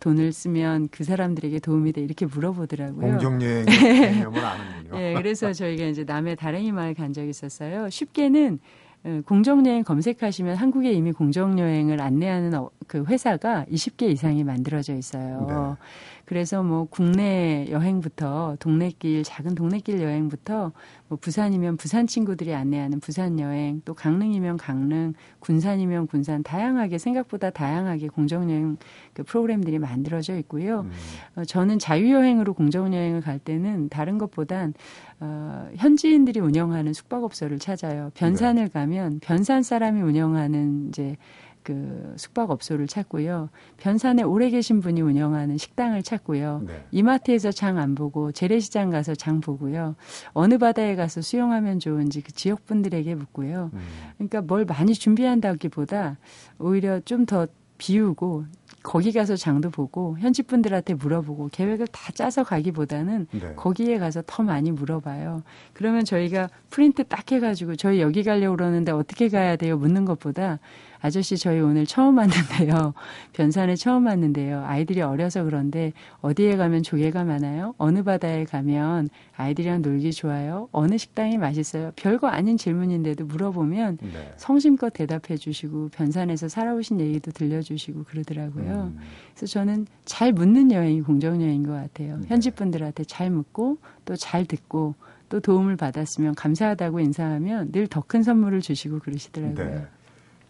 돈을 0.00 0.32
쓰면 0.32 0.88
그 0.90 1.04
사람들에게 1.04 1.60
도움이 1.60 1.92
돼? 1.92 2.00
이렇게 2.00 2.26
물어보더라고요. 2.26 3.18
공정여행 3.18 3.64
개념을 3.66 4.44
아는군요. 4.44 5.00
예, 5.00 5.14
그래서 5.14 5.52
저희가 5.52 5.84
이제 5.84 6.04
남해 6.04 6.34
다랭이 6.34 6.72
마을 6.72 6.94
간 6.94 7.12
적이 7.12 7.30
있었어요. 7.30 7.88
쉽게는 7.90 8.58
어, 9.04 9.20
공정여행 9.26 9.82
검색하시면 9.82 10.56
한국에 10.56 10.92
이미 10.92 11.12
공정여행을 11.12 12.00
안내하는 12.00 12.54
어, 12.54 12.70
그 12.86 13.04
회사가 13.04 13.66
20개 13.70 14.02
이상이 14.10 14.44
만들어져 14.44 14.94
있어요. 14.94 15.46
네. 15.48 15.86
그래서 16.32 16.62
뭐 16.62 16.86
국내 16.88 17.66
여행부터 17.68 18.56
동네길 18.58 19.22
작은 19.22 19.54
동네길 19.54 20.00
여행부터 20.00 20.72
뭐 21.08 21.18
부산이면 21.20 21.76
부산 21.76 22.06
친구들이 22.06 22.54
안내하는 22.54 23.00
부산 23.00 23.38
여행, 23.38 23.82
또 23.84 23.92
강릉이면 23.92 24.56
강릉, 24.56 25.12
군산이면 25.40 26.06
군산 26.06 26.42
다양하게 26.42 26.96
생각보다 26.96 27.50
다양하게 27.50 28.08
공정 28.08 28.50
여행 28.50 28.78
그 29.12 29.24
프로그램들이 29.24 29.78
만들어져 29.78 30.38
있고요. 30.38 30.80
음. 30.80 30.90
어, 31.36 31.44
저는 31.44 31.78
자유 31.78 32.10
여행으로 32.10 32.54
공정 32.54 32.94
여행을 32.94 33.20
갈 33.20 33.38
때는 33.38 33.90
다른 33.90 34.16
것보단 34.16 34.72
어, 35.20 35.68
현지인들이 35.76 36.40
운영하는 36.40 36.94
숙박업소를 36.94 37.58
찾아요. 37.58 38.10
변산을 38.14 38.70
가면 38.70 39.20
변산 39.20 39.62
사람이 39.62 40.00
운영하는 40.00 40.88
이제 40.88 41.18
그 41.62 42.14
숙박업소를 42.16 42.86
찾고요. 42.86 43.48
변산에 43.76 44.22
오래 44.22 44.50
계신 44.50 44.80
분이 44.80 45.00
운영하는 45.00 45.58
식당을 45.58 46.02
찾고요. 46.02 46.62
네. 46.66 46.84
이마트에서 46.90 47.50
장 47.50 47.78
안 47.78 47.94
보고 47.94 48.32
재래시장 48.32 48.90
가서 48.90 49.14
장 49.14 49.40
보고요. 49.40 49.96
어느 50.32 50.58
바다에 50.58 50.94
가서 50.96 51.20
수영하면 51.22 51.78
좋은지 51.78 52.20
그 52.20 52.32
지역 52.32 52.66
분들에게 52.66 53.14
묻고요. 53.14 53.70
음. 53.72 53.80
그러니까 54.18 54.42
뭘 54.42 54.64
많이 54.64 54.92
준비한다기보다 54.94 56.18
오히려 56.58 57.00
좀 57.00 57.26
더 57.26 57.46
비우고 57.78 58.44
거기 58.84 59.12
가서 59.12 59.34
장도 59.36 59.70
보고 59.70 60.16
현지 60.18 60.42
분들한테 60.42 60.94
물어보고 60.94 61.48
계획을 61.52 61.86
다 61.88 62.12
짜서 62.12 62.44
가기보다는 62.44 63.26
네. 63.32 63.54
거기에 63.56 63.98
가서 63.98 64.22
더 64.26 64.42
많이 64.44 64.70
물어봐요. 64.70 65.42
그러면 65.72 66.04
저희가 66.04 66.48
프린트 66.70 67.04
딱 67.04 67.30
해가지고 67.32 67.74
저희 67.76 68.00
여기 68.00 68.22
가려고 68.22 68.56
그러는데 68.56 68.92
어떻게 68.92 69.28
가야 69.28 69.56
돼요? 69.56 69.76
묻는 69.78 70.04
것보다 70.04 70.58
아저씨 71.02 71.36
저희 71.36 71.60
오늘 71.60 71.84
처음 71.84 72.16
왔는데요. 72.18 72.94
변산에 73.34 73.74
처음 73.74 74.06
왔는데요. 74.06 74.64
아이들이 74.64 75.02
어려서 75.02 75.42
그런데 75.42 75.92
어디에 76.20 76.56
가면 76.56 76.84
조개가 76.84 77.24
많아요? 77.24 77.74
어느 77.76 78.04
바다에 78.04 78.44
가면 78.44 79.08
아이들이랑 79.36 79.82
놀기 79.82 80.12
좋아요? 80.12 80.68
어느 80.70 80.96
식당이 80.96 81.38
맛있어요? 81.38 81.90
별거 81.96 82.28
아닌 82.28 82.56
질문인데도 82.56 83.24
물어보면 83.26 83.98
네. 84.00 84.32
성심껏 84.36 84.92
대답해 84.92 85.36
주시고 85.36 85.88
변산에서 85.88 86.48
살아오신 86.48 87.00
얘기도 87.00 87.32
들려주시고 87.32 88.04
그러더라고요. 88.04 88.92
음. 88.94 88.98
그래서 89.34 89.46
저는 89.52 89.86
잘 90.04 90.32
묻는 90.32 90.70
여행이 90.70 91.00
공정여행인 91.02 91.66
것 91.66 91.72
같아요. 91.72 92.18
네. 92.18 92.26
현지 92.28 92.52
분들한테 92.52 93.02
잘 93.04 93.28
묻고 93.30 93.78
또 94.04 94.14
잘 94.16 94.44
듣고 94.44 94.94
또 95.28 95.40
도움을 95.40 95.76
받았으면 95.76 96.36
감사하다고 96.36 97.00
인사하면 97.00 97.72
늘 97.72 97.88
더 97.88 98.02
큰 98.02 98.22
선물을 98.22 98.60
주시고 98.60 99.00
그러시더라고요. 99.00 99.54
네. 99.68 99.86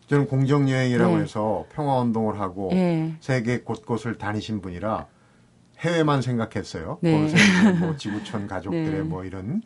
저는 0.07 0.27
공정여행이라고 0.27 1.17
네. 1.17 1.23
해서 1.23 1.67
평화운동을 1.73 2.39
하고 2.41 2.71
예. 2.73 3.15
세계 3.21 3.61
곳곳을 3.61 4.19
다니신 4.19 4.61
분이라 4.61 5.07
해외만 5.79 6.23
생각했어요. 6.23 6.99
네. 7.01 7.27
이제 7.27 7.37
뭐 7.81 7.97
지구촌 7.97 8.47
가족들의 8.47 8.91
네. 8.91 9.01
뭐 9.03 9.25
이런 9.25 9.63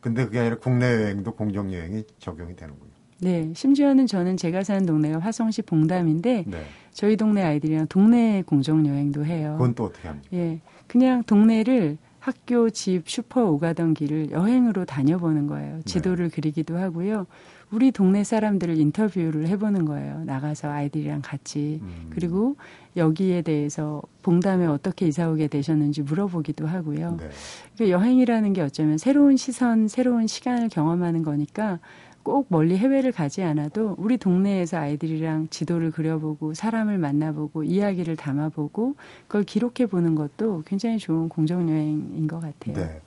근데 0.00 0.24
그게 0.24 0.40
아니라 0.40 0.56
국내 0.56 0.86
여행도 0.86 1.34
공정 1.34 1.72
여행이 1.72 2.04
적용이 2.18 2.56
되는군요. 2.56 2.90
네. 3.20 3.52
심지어는 3.54 4.06
저는 4.06 4.36
제가 4.36 4.64
사는 4.64 4.86
동네가 4.86 5.18
화성시 5.18 5.62
봉담인데 5.62 6.44
네. 6.46 6.64
저희 6.92 7.16
동네 7.16 7.42
아이들이랑 7.42 7.86
동네 7.88 8.42
공정 8.46 8.86
여행도 8.86 9.26
해요. 9.26 9.56
그건 9.58 9.74
또 9.74 9.84
어떻게 9.84 10.08
합니까? 10.08 10.28
예. 10.32 10.60
그냥 10.86 11.22
동네를 11.24 11.98
학교, 12.18 12.68
집, 12.70 13.08
슈퍼 13.08 13.44
오가던 13.44 13.94
길을 13.94 14.30
여행으로 14.30 14.84
다녀보는 14.84 15.46
거예요. 15.46 15.80
지도를 15.84 16.30
그리기도 16.30 16.78
하고요. 16.78 17.26
우리 17.72 17.92
동네 17.92 18.24
사람들을 18.24 18.78
인터뷰를 18.78 19.46
해보는 19.48 19.84
거예요. 19.84 20.24
나가서 20.24 20.70
아이들이랑 20.70 21.22
같이. 21.22 21.78
음. 21.82 22.10
그리고 22.10 22.56
여기에 22.96 23.42
대해서 23.42 24.02
봉담에 24.22 24.66
어떻게 24.66 25.06
이사 25.06 25.30
오게 25.30 25.46
되셨는지 25.46 26.02
물어보기도 26.02 26.66
하고요. 26.66 27.16
네. 27.20 27.30
그 27.78 27.90
여행이라는 27.90 28.52
게 28.52 28.62
어쩌면 28.62 28.98
새로운 28.98 29.36
시선, 29.36 29.86
새로운 29.86 30.26
시간을 30.26 30.68
경험하는 30.68 31.22
거니까 31.22 31.78
꼭 32.22 32.46
멀리 32.48 32.76
해외를 32.76 33.12
가지 33.12 33.42
않아도 33.42 33.94
우리 33.98 34.18
동네에서 34.18 34.76
아이들이랑 34.78 35.48
지도를 35.48 35.90
그려보고 35.90 36.54
사람을 36.54 36.98
만나보고 36.98 37.64
이야기를 37.64 38.16
담아보고 38.16 38.96
그걸 39.26 39.44
기록해 39.44 39.86
보는 39.86 40.16
것도 40.16 40.64
굉장히 40.66 40.98
좋은 40.98 41.28
공정여행인 41.28 42.26
것 42.26 42.40
같아요. 42.40 42.74
네. 42.74 43.00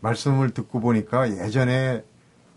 말씀을 0.00 0.50
듣고 0.50 0.80
보니까 0.80 1.28
예전에 1.44 2.02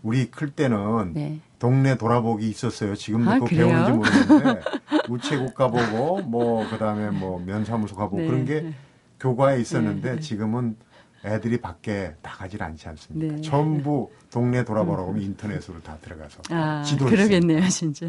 우리 0.02 0.30
클 0.30 0.50
때는 0.50 1.12
네. 1.14 1.40
동네 1.58 1.96
돌아보기 1.96 2.48
있었어요. 2.48 2.94
지금도 2.94 3.30
아, 3.30 3.34
그거 3.34 3.46
그래요? 3.46 3.66
배우는지 3.66 3.92
모르겠는데 3.92 4.60
우체국 5.10 5.54
가보고 5.54 6.22
뭐 6.22 6.68
그다음에 6.70 7.10
뭐 7.10 7.38
면사무소 7.38 7.96
가보고 7.96 8.22
네. 8.22 8.26
그런 8.26 8.44
게 8.44 8.72
교과에 9.18 9.60
있었는데 9.60 10.14
네. 10.16 10.20
지금은 10.20 10.76
애들이 11.24 11.60
밖에 11.60 12.14
나가질 12.22 12.62
않지 12.62 12.88
않습니까? 12.88 13.34
네. 13.34 13.40
전부 13.42 14.10
동네 14.30 14.64
돌아보라고 14.64 15.10
하면 15.10 15.22
인터넷으로 15.22 15.82
다 15.82 15.98
들어가서 16.00 16.40
아, 16.50 16.82
지도 16.82 17.04
그러겠네요, 17.06 17.68
진짜. 17.68 18.06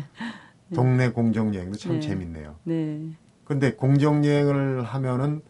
동네 0.74 1.10
공정 1.10 1.54
여행도 1.54 1.78
참 1.78 1.94
네. 1.96 2.00
재밌네요. 2.00 2.56
네. 2.64 3.02
근데 3.44 3.74
공정 3.74 4.24
여행을 4.24 4.84
하면은 4.84 5.42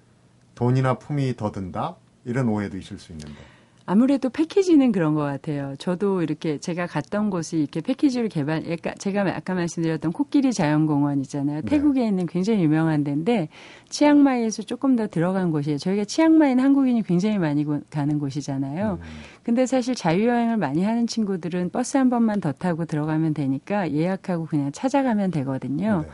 돈이나 0.55 0.95
품이 0.95 1.35
더 1.35 1.51
든다 1.51 1.97
이런 2.25 2.49
오해도 2.49 2.77
있을 2.77 2.97
수 2.97 3.11
있는데. 3.11 3.39
아무래도 3.91 4.29
패키지는 4.29 4.93
그런 4.93 5.15
것 5.15 5.21
같아요. 5.23 5.75
저도 5.77 6.21
이렇게 6.21 6.57
제가 6.59 6.87
갔던 6.87 7.29
곳이 7.29 7.57
이렇게 7.57 7.81
패키지를 7.81 8.29
개발, 8.29 8.63
약간 8.71 8.93
제가 8.97 9.23
아까 9.35 9.53
말씀드렸던 9.53 10.13
코끼리 10.13 10.53
자연공원 10.53 11.19
있잖아요. 11.23 11.59
네. 11.59 11.69
태국에 11.69 12.07
있는 12.07 12.25
굉장히 12.25 12.63
유명한 12.63 13.03
데인데 13.03 13.49
치앙마이에서 13.89 14.63
조금 14.63 14.95
더 14.95 15.07
들어간 15.07 15.51
곳이에요. 15.51 15.77
저희가 15.77 16.05
치앙마이는 16.05 16.63
한국인이 16.63 17.03
굉장히 17.03 17.37
많이 17.37 17.65
고- 17.65 17.81
가는 17.89 18.17
곳이잖아요. 18.17 18.97
음, 19.01 19.07
근데 19.43 19.65
사실 19.65 19.93
자유여행을 19.93 20.55
많이 20.55 20.85
하는 20.85 21.05
친구들은 21.05 21.71
버스 21.71 21.97
한 21.97 22.09
번만 22.09 22.39
더 22.39 22.53
타고 22.53 22.85
들어가면 22.85 23.33
되니까 23.33 23.91
예약하고 23.91 24.45
그냥 24.45 24.71
찾아가면 24.71 25.31
되거든요. 25.31 26.03
네. 26.05 26.09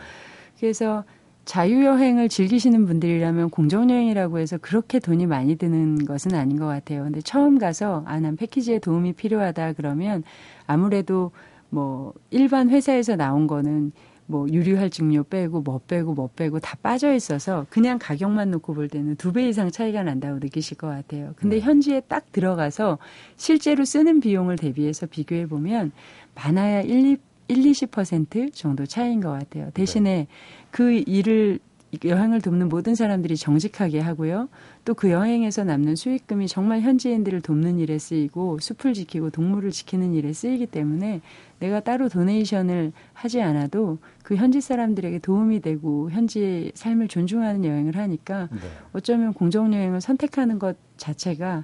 그래서 0.60 1.04
자유여행을 1.48 2.28
즐기시는 2.28 2.86
분들이라면 2.86 3.50
공정여행이라고 3.52 4.38
해서 4.40 4.58
그렇게 4.58 5.00
돈이 5.00 5.28
많이 5.28 5.56
드는 5.56 6.04
것은 6.06 6.36
아닌 6.36 6.60
것 6.60 6.66
같아요. 6.68 7.04
근데 7.04 7.22
처음 7.22 7.58
가서, 7.58 8.04
아, 8.06 8.20
난 8.20 8.36
패키지에 8.36 8.80
도움이 8.80 9.14
필요하다 9.14 9.74
그러면 9.74 10.24
아무래도 10.68 11.32
뭐 11.70 12.14
일반 12.32 12.70
회사에서 12.70 13.16
나온 13.16 13.48
거는 13.48 13.94
뭐 14.26 14.46
유류할 14.50 14.90
증료 14.90 15.24
빼고 15.24 15.62
뭐 15.62 15.80
빼고 15.88 16.14
뭐 16.14 16.30
빼고 16.36 16.60
다 16.60 16.78
빠져 16.84 17.14
있어서 17.14 17.66
그냥 17.70 17.98
가격만 17.98 18.52
놓고 18.52 18.74
볼 18.74 18.90
때는 18.90 19.16
두 19.16 19.32
배 19.32 19.48
이상 19.48 19.72
차이가 19.72 20.04
난다고 20.04 20.40
느끼실 20.40 20.76
것 20.78 20.88
같아요. 20.88 21.32
근데 21.38 21.58
네. 21.58 21.62
현지에 21.62 22.02
딱 22.10 22.30
들어가서 22.34 22.98
실제로 23.38 23.86
쓰는 23.86 24.20
비용을 24.20 24.58
대비해서 24.58 25.06
비교해 25.06 25.48
보면 25.48 25.94
많아야 26.36 26.82
1, 26.82 27.06
2, 27.12 27.18
1, 27.48 27.58
20% 27.58 28.54
정도 28.54 28.86
차이인 28.86 29.22
것 29.22 29.32
같아요. 29.32 29.70
대신에 29.74 30.28
그 30.72 30.92
일을 31.06 31.60
여행을 32.04 32.42
돕는 32.42 32.68
모든 32.68 32.96
사람들이 32.96 33.38
정직하게 33.38 34.00
하고요. 34.02 34.50
또 34.84 34.94
그 34.98 35.12
여행에서 35.12 35.64
남는 35.64 35.96
수익금이 35.96 36.48
정말 36.48 36.82
현지인들을 36.82 37.42
돕는 37.42 37.78
일에 37.78 38.00
쓰이고 38.00 38.58
숲을 38.60 38.94
지키고 38.94 39.30
동물을 39.30 39.70
지키는 39.72 40.14
일에 40.14 40.34
쓰이기 40.34 40.66
때문에 40.66 41.22
내가 41.60 41.82
따로 41.82 42.10
도네이션을 42.10 42.94
하지 43.14 43.42
않아도 43.42 44.00
그 44.24 44.36
현지 44.36 44.60
사람들에게 44.60 45.20
도움이 45.20 45.60
되고 45.60 46.10
현지의 46.10 46.72
삶을 46.74 47.10
존중하는 47.10 47.64
여행을 47.64 47.96
하니까 47.98 48.50
네. 48.52 48.58
어쩌면 48.94 49.34
공정 49.34 49.74
여행을 49.74 50.02
선택하는 50.02 50.58
것 50.58 50.78
자체가 50.98 51.58
어, 51.58 51.64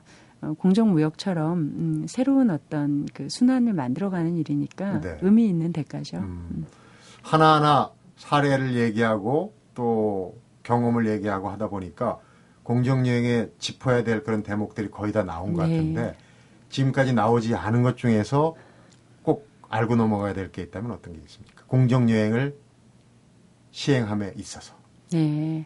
공정무역처럼 0.60 1.58
음, 1.58 2.06
새로운 2.08 2.50
어떤 2.50 3.06
그 3.14 3.28
순환을 3.30 3.74
만들어가는 3.74 4.36
일이니까 4.38 5.02
네. 5.02 5.18
의미 5.22 5.48
있는 5.48 5.72
대가죠. 5.74 6.18
음, 6.18 6.66
하나하나 7.22 7.92
사례를 8.18 8.76
얘기하고 8.76 9.54
또 9.74 10.38
경험을 10.64 11.08
얘기하고 11.08 11.50
하다 11.50 11.70
보니까 11.70 12.20
공정여행에 12.64 13.50
짚어야 13.60 14.04
될 14.04 14.24
그런 14.24 14.44
대목들이 14.44 14.90
거의 14.90 15.12
다 15.12 15.24
나온 15.24 15.54
것 15.54 15.66
네. 15.68 15.78
같은데 15.78 16.16
지금까지 16.70 17.14
나오지 17.14 17.54
않은 17.56 17.84
것 17.84 17.98
중에서 17.98 18.56
꼭 19.22 19.48
알고 19.70 19.96
넘어가야 19.96 20.34
될 20.34 20.52
게 20.52 20.62
있다면 20.64 20.92
어떤 20.92 21.14
게 21.14 21.20
있습니까? 21.26 21.64
공정여행을 21.68 22.56
시행함에 23.72 24.34
있어서. 24.38 24.74
네. 25.12 25.66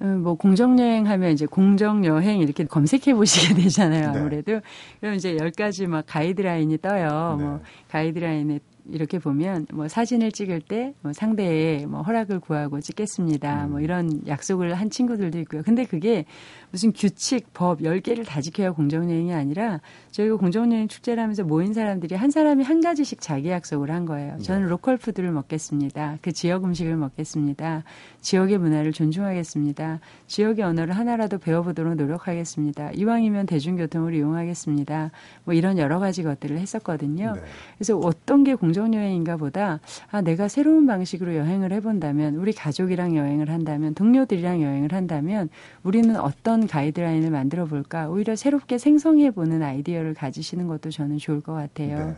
어, 0.00 0.04
뭐 0.04 0.34
공정여행 0.34 1.06
하면 1.06 1.32
이제 1.32 1.46
공정여행 1.46 2.40
이렇게 2.40 2.64
검색해 2.64 3.14
보시게 3.14 3.54
되잖아요. 3.62 4.12
네. 4.12 4.18
아무래도 4.18 4.60
그럼 5.00 5.14
이제 5.14 5.36
열 5.38 5.50
가지 5.50 5.86
막 5.86 6.04
가이드라인이 6.06 6.78
떠요. 6.78 7.36
네. 7.38 7.44
뭐 7.44 7.60
가이드라인에 7.90 8.60
이렇게 8.90 9.18
보면 9.18 9.66
뭐 9.72 9.88
사진을 9.88 10.32
찍을 10.32 10.60
때 10.60 10.94
뭐 11.02 11.12
상대의 11.12 11.86
뭐 11.86 12.02
허락을 12.02 12.40
구하고 12.40 12.80
찍겠습니다. 12.80 13.66
음. 13.66 13.70
뭐 13.70 13.80
이런 13.80 14.26
약속을 14.26 14.74
한 14.74 14.90
친구들도 14.90 15.38
있고요. 15.40 15.62
근데 15.62 15.84
그게 15.84 16.24
무슨 16.70 16.92
규칙, 16.92 17.52
법 17.54 17.80
10개를 17.80 18.26
다 18.26 18.40
지켜야 18.40 18.72
공정여행이 18.72 19.32
아니라 19.32 19.80
저희가 20.10 20.36
공정여행 20.36 20.88
축제를 20.88 21.22
하면서 21.22 21.42
모인 21.44 21.72
사람들이 21.72 22.14
한 22.14 22.30
사람이 22.30 22.62
한 22.64 22.80
가지씩 22.80 23.20
자기 23.20 23.48
약속을 23.48 23.90
한 23.90 24.04
거예요. 24.04 24.38
저는 24.38 24.62
네. 24.64 24.68
로컬 24.68 24.96
푸드를 24.96 25.30
먹겠습니다. 25.32 26.18
그 26.20 26.32
지역 26.32 26.64
음식을 26.64 26.96
먹겠습니다. 26.96 27.84
지역의 28.20 28.58
문화를 28.58 28.92
존중하겠습니다. 28.92 30.00
지역의 30.26 30.64
언어를 30.64 30.96
하나라도 30.96 31.38
배워보도록 31.38 31.94
노력하겠습니다. 31.94 32.92
이왕이면 32.92 33.46
대중교통을 33.46 34.14
이용하겠습니다. 34.14 35.10
뭐 35.44 35.54
이런 35.54 35.78
여러 35.78 35.98
가지 35.98 36.22
것들을 36.22 36.58
했었거든요. 36.58 37.32
네. 37.34 37.40
그래서 37.78 37.96
어떤 37.98 38.44
게 38.44 38.54
공정 38.54 38.77
여행인가 38.78 39.36
보다 39.36 39.80
아 40.10 40.20
내가 40.20 40.48
새로운 40.48 40.86
방식으로 40.86 41.34
여행을 41.34 41.72
해본다면 41.72 42.36
우리 42.36 42.52
가족이랑 42.52 43.16
여행을 43.16 43.50
한다면 43.50 43.94
동료들이랑 43.94 44.62
여행을 44.62 44.92
한다면 44.92 45.48
우리는 45.82 46.16
어떤 46.16 46.66
가이드라인을 46.66 47.30
만들어 47.30 47.66
볼까 47.66 48.08
오히려 48.08 48.36
새롭게 48.36 48.78
생성해 48.78 49.32
보는 49.32 49.62
아이디어를 49.62 50.14
가지시는 50.14 50.66
것도 50.66 50.90
저는 50.90 51.18
좋을 51.18 51.40
것 51.40 51.54
같아요. 51.54 51.98
네. 51.98 52.16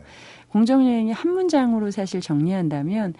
공정여행이 0.48 1.12
한 1.12 1.32
문장으로 1.32 1.90
사실 1.90 2.20
정리한다면 2.20 3.14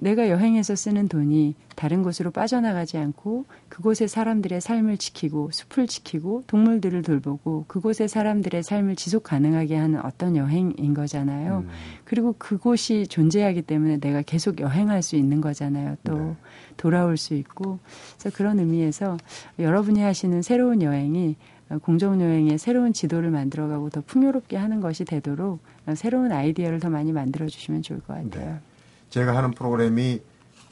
내가 0.00 0.30
여행해서 0.30 0.76
쓰는 0.76 1.08
돈이 1.08 1.56
다른 1.74 2.04
곳으로 2.04 2.30
빠져나가지 2.30 2.98
않고 2.98 3.46
그곳의 3.68 4.06
사람들의 4.06 4.60
삶을 4.60 4.96
지키고 4.96 5.50
숲을 5.50 5.88
지키고 5.88 6.44
동물들을 6.46 7.02
돌보고 7.02 7.64
그곳의 7.66 8.08
사람들의 8.08 8.62
삶을 8.62 8.94
지속 8.94 9.24
가능하게 9.24 9.76
하는 9.76 10.04
어떤 10.04 10.36
여행인 10.36 10.94
거잖아요. 10.94 11.64
음. 11.66 11.68
그리고 12.04 12.34
그곳이 12.38 13.08
존재하기 13.08 13.62
때문에 13.62 13.98
내가 13.98 14.22
계속 14.22 14.60
여행할 14.60 15.02
수 15.02 15.16
있는 15.16 15.40
거잖아요. 15.40 15.96
또 16.04 16.16
네. 16.16 16.36
돌아올 16.76 17.16
수 17.16 17.34
있고. 17.34 17.80
그래서 18.18 18.36
그런 18.36 18.60
의미에서 18.60 19.16
여러분이 19.58 20.00
하시는 20.00 20.42
새로운 20.42 20.80
여행이 20.80 21.34
공정 21.82 22.20
여행의 22.20 22.58
새로운 22.58 22.92
지도를 22.92 23.30
만들어가고 23.30 23.90
더 23.90 24.00
풍요롭게 24.00 24.56
하는 24.56 24.80
것이 24.80 25.04
되도록 25.04 25.58
새로운 25.96 26.30
아이디어를 26.30 26.78
더 26.78 26.88
많이 26.88 27.12
만들어 27.12 27.46
주시면 27.46 27.82
좋을 27.82 28.00
것 28.00 28.14
같아요. 28.14 28.54
네. 28.54 28.60
제가 29.10 29.36
하는 29.36 29.50
프로그램이 29.52 30.22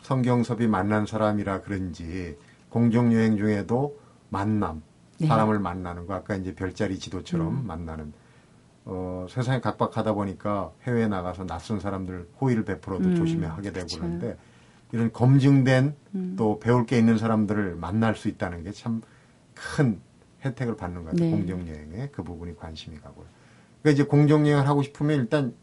성경섭이 0.03 0.66
만난 0.66 1.07
사람이라 1.07 1.62
그런지 1.62 2.37
공정여행 2.68 3.37
중에도 3.37 3.99
만남, 4.29 4.83
네. 5.18 5.27
사람을 5.27 5.59
만나는 5.59 6.07
거 6.07 6.14
아까 6.14 6.37
이제 6.37 6.55
별자리 6.55 6.99
지도처럼 6.99 7.49
음. 7.62 7.66
만나는 7.66 8.12
어, 8.85 9.27
세상이 9.29 9.61
각박하다 9.61 10.12
보니까 10.12 10.70
해외에 10.85 11.09
나가서 11.09 11.46
낯선 11.46 11.81
사람들 11.81 12.29
호의를 12.40 12.64
베풀어도 12.64 13.09
음, 13.09 13.16
조심해 13.16 13.46
하게 13.46 13.72
되고 13.72 13.87
그쵸. 13.87 13.99
그러는데 13.99 14.37
이런 14.92 15.12
검증된 15.12 15.94
음. 16.14 16.35
또 16.38 16.61
배울 16.61 16.87
게 16.87 16.99
있는 16.99 17.18
사람들을 17.18 17.75
만날 17.77 18.14
수 18.14 18.29
있다는 18.29 18.62
게 18.62 18.70
참 18.72 19.03
큰 19.57 20.01
혜택을 20.44 20.77
받는 20.77 21.03
것 21.05 21.11
같아요. 21.11 21.31
네. 21.31 21.37
공정여행에 21.37 22.11
그 22.12 22.22
부분이 22.22 22.57
관심이 22.57 22.99
가고요. 22.99 23.25
그러니까 23.83 23.90
이제 23.90 24.05
공정여행을 24.05 24.68
하고 24.68 24.83
싶으면 24.83 25.18
일단 25.18 25.55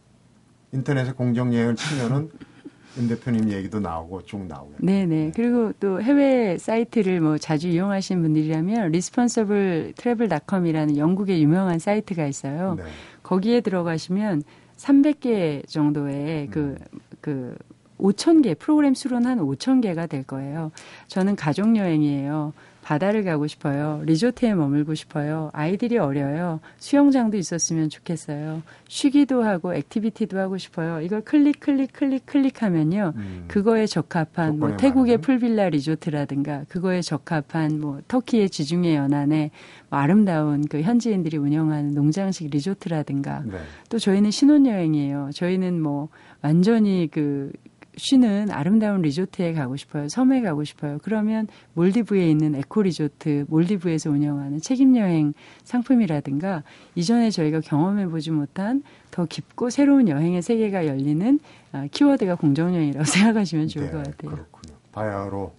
인터넷에 0.73 1.13
공정여행을 1.13 1.75
치면은 1.75 2.31
임 2.97 3.07
대표님 3.07 3.51
얘기도 3.51 3.79
나오고 3.79 4.25
쭉 4.25 4.45
나오고요. 4.45 4.77
네네. 4.79 5.31
그리고 5.35 5.73
또 5.79 6.01
해외 6.01 6.57
사이트를 6.57 7.21
뭐 7.21 7.37
자주 7.37 7.67
이용하시는 7.67 8.21
분들이라면 8.21 8.85
responsibletravel.com이라는 8.85 10.97
영국의 10.97 11.41
유명한 11.41 11.79
사이트가 11.79 12.27
있어요. 12.27 12.75
네. 12.75 12.83
거기에 13.23 13.61
들어가시면 13.61 14.43
300개 14.77 15.67
정도의 15.67 16.49
그, 16.51 16.75
그, 17.21 17.55
5,000개, 17.99 18.57
프로그램 18.59 18.93
수로는 18.93 19.29
한 19.29 19.39
5,000개가 19.39 20.09
될 20.09 20.23
거예요. 20.23 20.71
저는 21.07 21.35
가족 21.35 21.75
여행이에요. 21.75 22.53
바다를 22.83 23.23
가고 23.23 23.47
싶어요. 23.47 24.01
리조트에 24.05 24.53
머물고 24.53 24.93
싶어요. 24.93 25.49
아이들이 25.53 25.97
어려요. 25.97 26.59
수영장도 26.77 27.37
있었으면 27.37 27.89
좋겠어요. 27.89 28.61
쉬기도 28.89 29.43
하고 29.43 29.73
activity도 29.73 30.37
하고 30.37 30.57
싶어요. 30.57 31.01
이걸 31.01 31.21
클릭, 31.21 31.61
클릭, 31.61 31.93
클릭, 31.93 32.25
클릭하면요. 32.25 33.13
음. 33.15 33.45
그거에 33.47 33.85
적합한 33.87 34.59
뭐 34.59 34.77
태국의. 34.77 35.17
pool 35.19 35.41
villa 35.41 35.69
리조트라든가 35.69 36.65
그거에 36.67 37.01
적합한 37.01 37.79
뭐 37.79 38.01
터키의 38.07 38.49
지중해 38.49 38.95
연안에 38.95 39.51
뭐 39.89 39.99
아름다운 39.99 40.67
그 40.67 40.81
현지인들이 40.81 41.37
운영하는 41.37 41.93
농장식 41.93 42.49
리조트라든가 42.49 43.43
네. 43.45 43.57
또 43.89 43.97
저희는 43.97 44.31
신혼여행이에요. 44.31 45.29
저희는 45.33 45.81
뭐 45.81 46.09
완전히 46.41 47.07
그 47.09 47.51
쉬는 47.95 48.49
아름다운 48.51 49.01
리조트에 49.01 49.53
가고 49.53 49.75
싶어요. 49.75 50.09
섬에 50.09 50.41
가고 50.41 50.63
싶어요. 50.63 50.97
그러면 51.03 51.47
몰디브에 51.73 52.29
있는 52.29 52.55
에코 52.55 52.81
리조트, 52.81 53.45
몰디브에서 53.49 54.09
운영하는 54.09 54.59
책임 54.61 54.95
여행 54.97 55.33
상품이라든가 55.63 56.63
이전에 56.95 57.29
저희가 57.29 57.61
경험해 57.61 58.07
보지 58.07 58.31
못한 58.31 58.83
더 59.11 59.25
깊고 59.25 59.69
새로운 59.69 60.07
여행의 60.07 60.41
세계가 60.41 60.87
열리는 60.87 61.39
아, 61.71 61.87
키워드가 61.91 62.35
공정 62.35 62.73
여행이라고 62.73 63.03
생각하시면 63.05 63.67
좋을 63.67 63.91
것 63.91 63.97
같아요. 63.97 64.13
네, 64.17 64.27
그렇군요. 64.27 64.75
바야흐로 64.91 65.53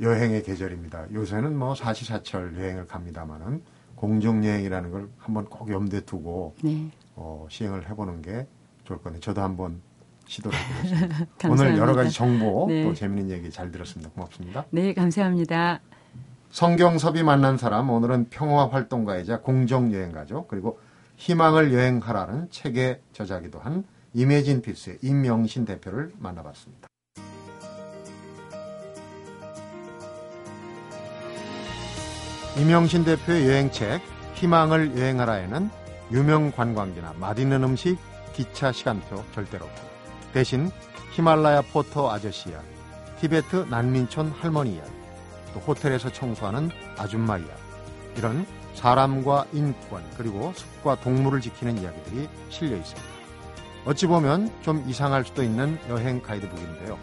여행의 0.00 0.42
계절입니다. 0.42 1.06
요새는 1.12 1.56
뭐 1.56 1.74
사시사철 1.74 2.56
여행을 2.58 2.86
갑니다만은 2.86 3.62
공정 3.94 4.44
여행이라는 4.44 4.90
걸 4.90 5.08
한번 5.18 5.44
꼭 5.44 5.70
염두에 5.70 6.00
두고 6.00 6.54
네. 6.62 6.90
어, 7.14 7.46
시행을 7.48 7.88
해보는 7.88 8.22
게 8.22 8.46
좋을 8.84 8.98
건데 9.00 9.20
저도 9.20 9.40
한번 9.40 9.80
시도를 10.26 10.58
해보겠습니다. 10.58 11.26
오늘. 11.50 11.76
여러 11.78 11.94
가지 11.94 12.10
정보 12.10 12.66
네. 12.68 12.84
또 12.84 12.94
재밌는 12.94 13.30
얘기 13.30 13.50
잘 13.50 13.70
들었습니다. 13.70 14.10
고맙습니다. 14.12 14.64
네, 14.70 14.92
감사합니다. 14.94 15.80
성경섭이 16.50 17.22
만난 17.22 17.58
사람 17.58 17.90
오늘은 17.90 18.28
평화 18.30 18.68
활동가이자 18.68 19.40
공정 19.40 19.92
여행가죠. 19.92 20.46
그리고 20.48 20.78
희망을 21.16 21.72
여행하라는 21.72 22.50
책의 22.50 23.00
저자기도 23.12 23.58
한 23.58 23.84
이매진 24.12 24.62
피스의 24.62 24.98
임명신 25.02 25.64
대표를 25.64 26.12
만나봤습니다. 26.18 26.88
임명신 32.56 33.04
대표의 33.04 33.48
여행책 33.48 34.00
희망을 34.34 34.96
여행하라에는 34.96 35.70
유명 36.12 36.52
관광지나 36.52 37.14
맛있는 37.18 37.64
음식, 37.64 37.98
기차 38.32 38.70
시간표 38.70 39.24
절대로 39.34 39.64
없고 39.64 39.93
대신 40.34 40.68
히말라야 41.12 41.62
포터 41.72 42.10
아저씨 42.10 42.50
이야기, 42.50 42.66
티베트 43.20 43.66
난민촌 43.70 44.32
할머니 44.32 44.74
이야기, 44.74 44.90
또 45.54 45.60
호텔에서 45.60 46.10
청소하는 46.10 46.70
아줌마 46.98 47.38
이야기 47.38 47.62
이런 48.16 48.44
사람과 48.74 49.46
인권 49.52 50.02
그리고 50.16 50.52
숲과 50.54 50.96
동물을 50.96 51.40
지키는 51.40 51.78
이야기들이 51.78 52.28
실려 52.50 52.76
있습니다. 52.76 53.08
어찌 53.86 54.08
보면 54.08 54.50
좀 54.62 54.84
이상할 54.88 55.24
수도 55.24 55.44
있는 55.44 55.78
여행 55.88 56.20
가이드북인데요. 56.20 56.98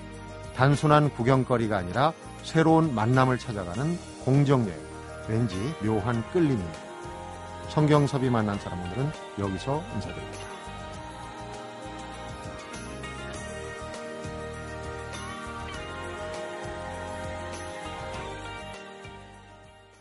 단순한 0.55 1.11
구경거리가 1.11 1.77
아니라 1.77 2.11
새로운 2.43 2.93
만남을 2.93 3.37
찾아가는 3.37 3.97
공정여행. 4.25 4.77
왠지 5.29 5.55
묘한 5.81 6.21
끌림입니다. 6.31 6.79
성경섭이 7.69 8.29
만난 8.29 8.59
사람 8.59 8.81
오늘은 8.81 9.09
여기서 9.39 9.81
인사드립니다. 9.95 10.50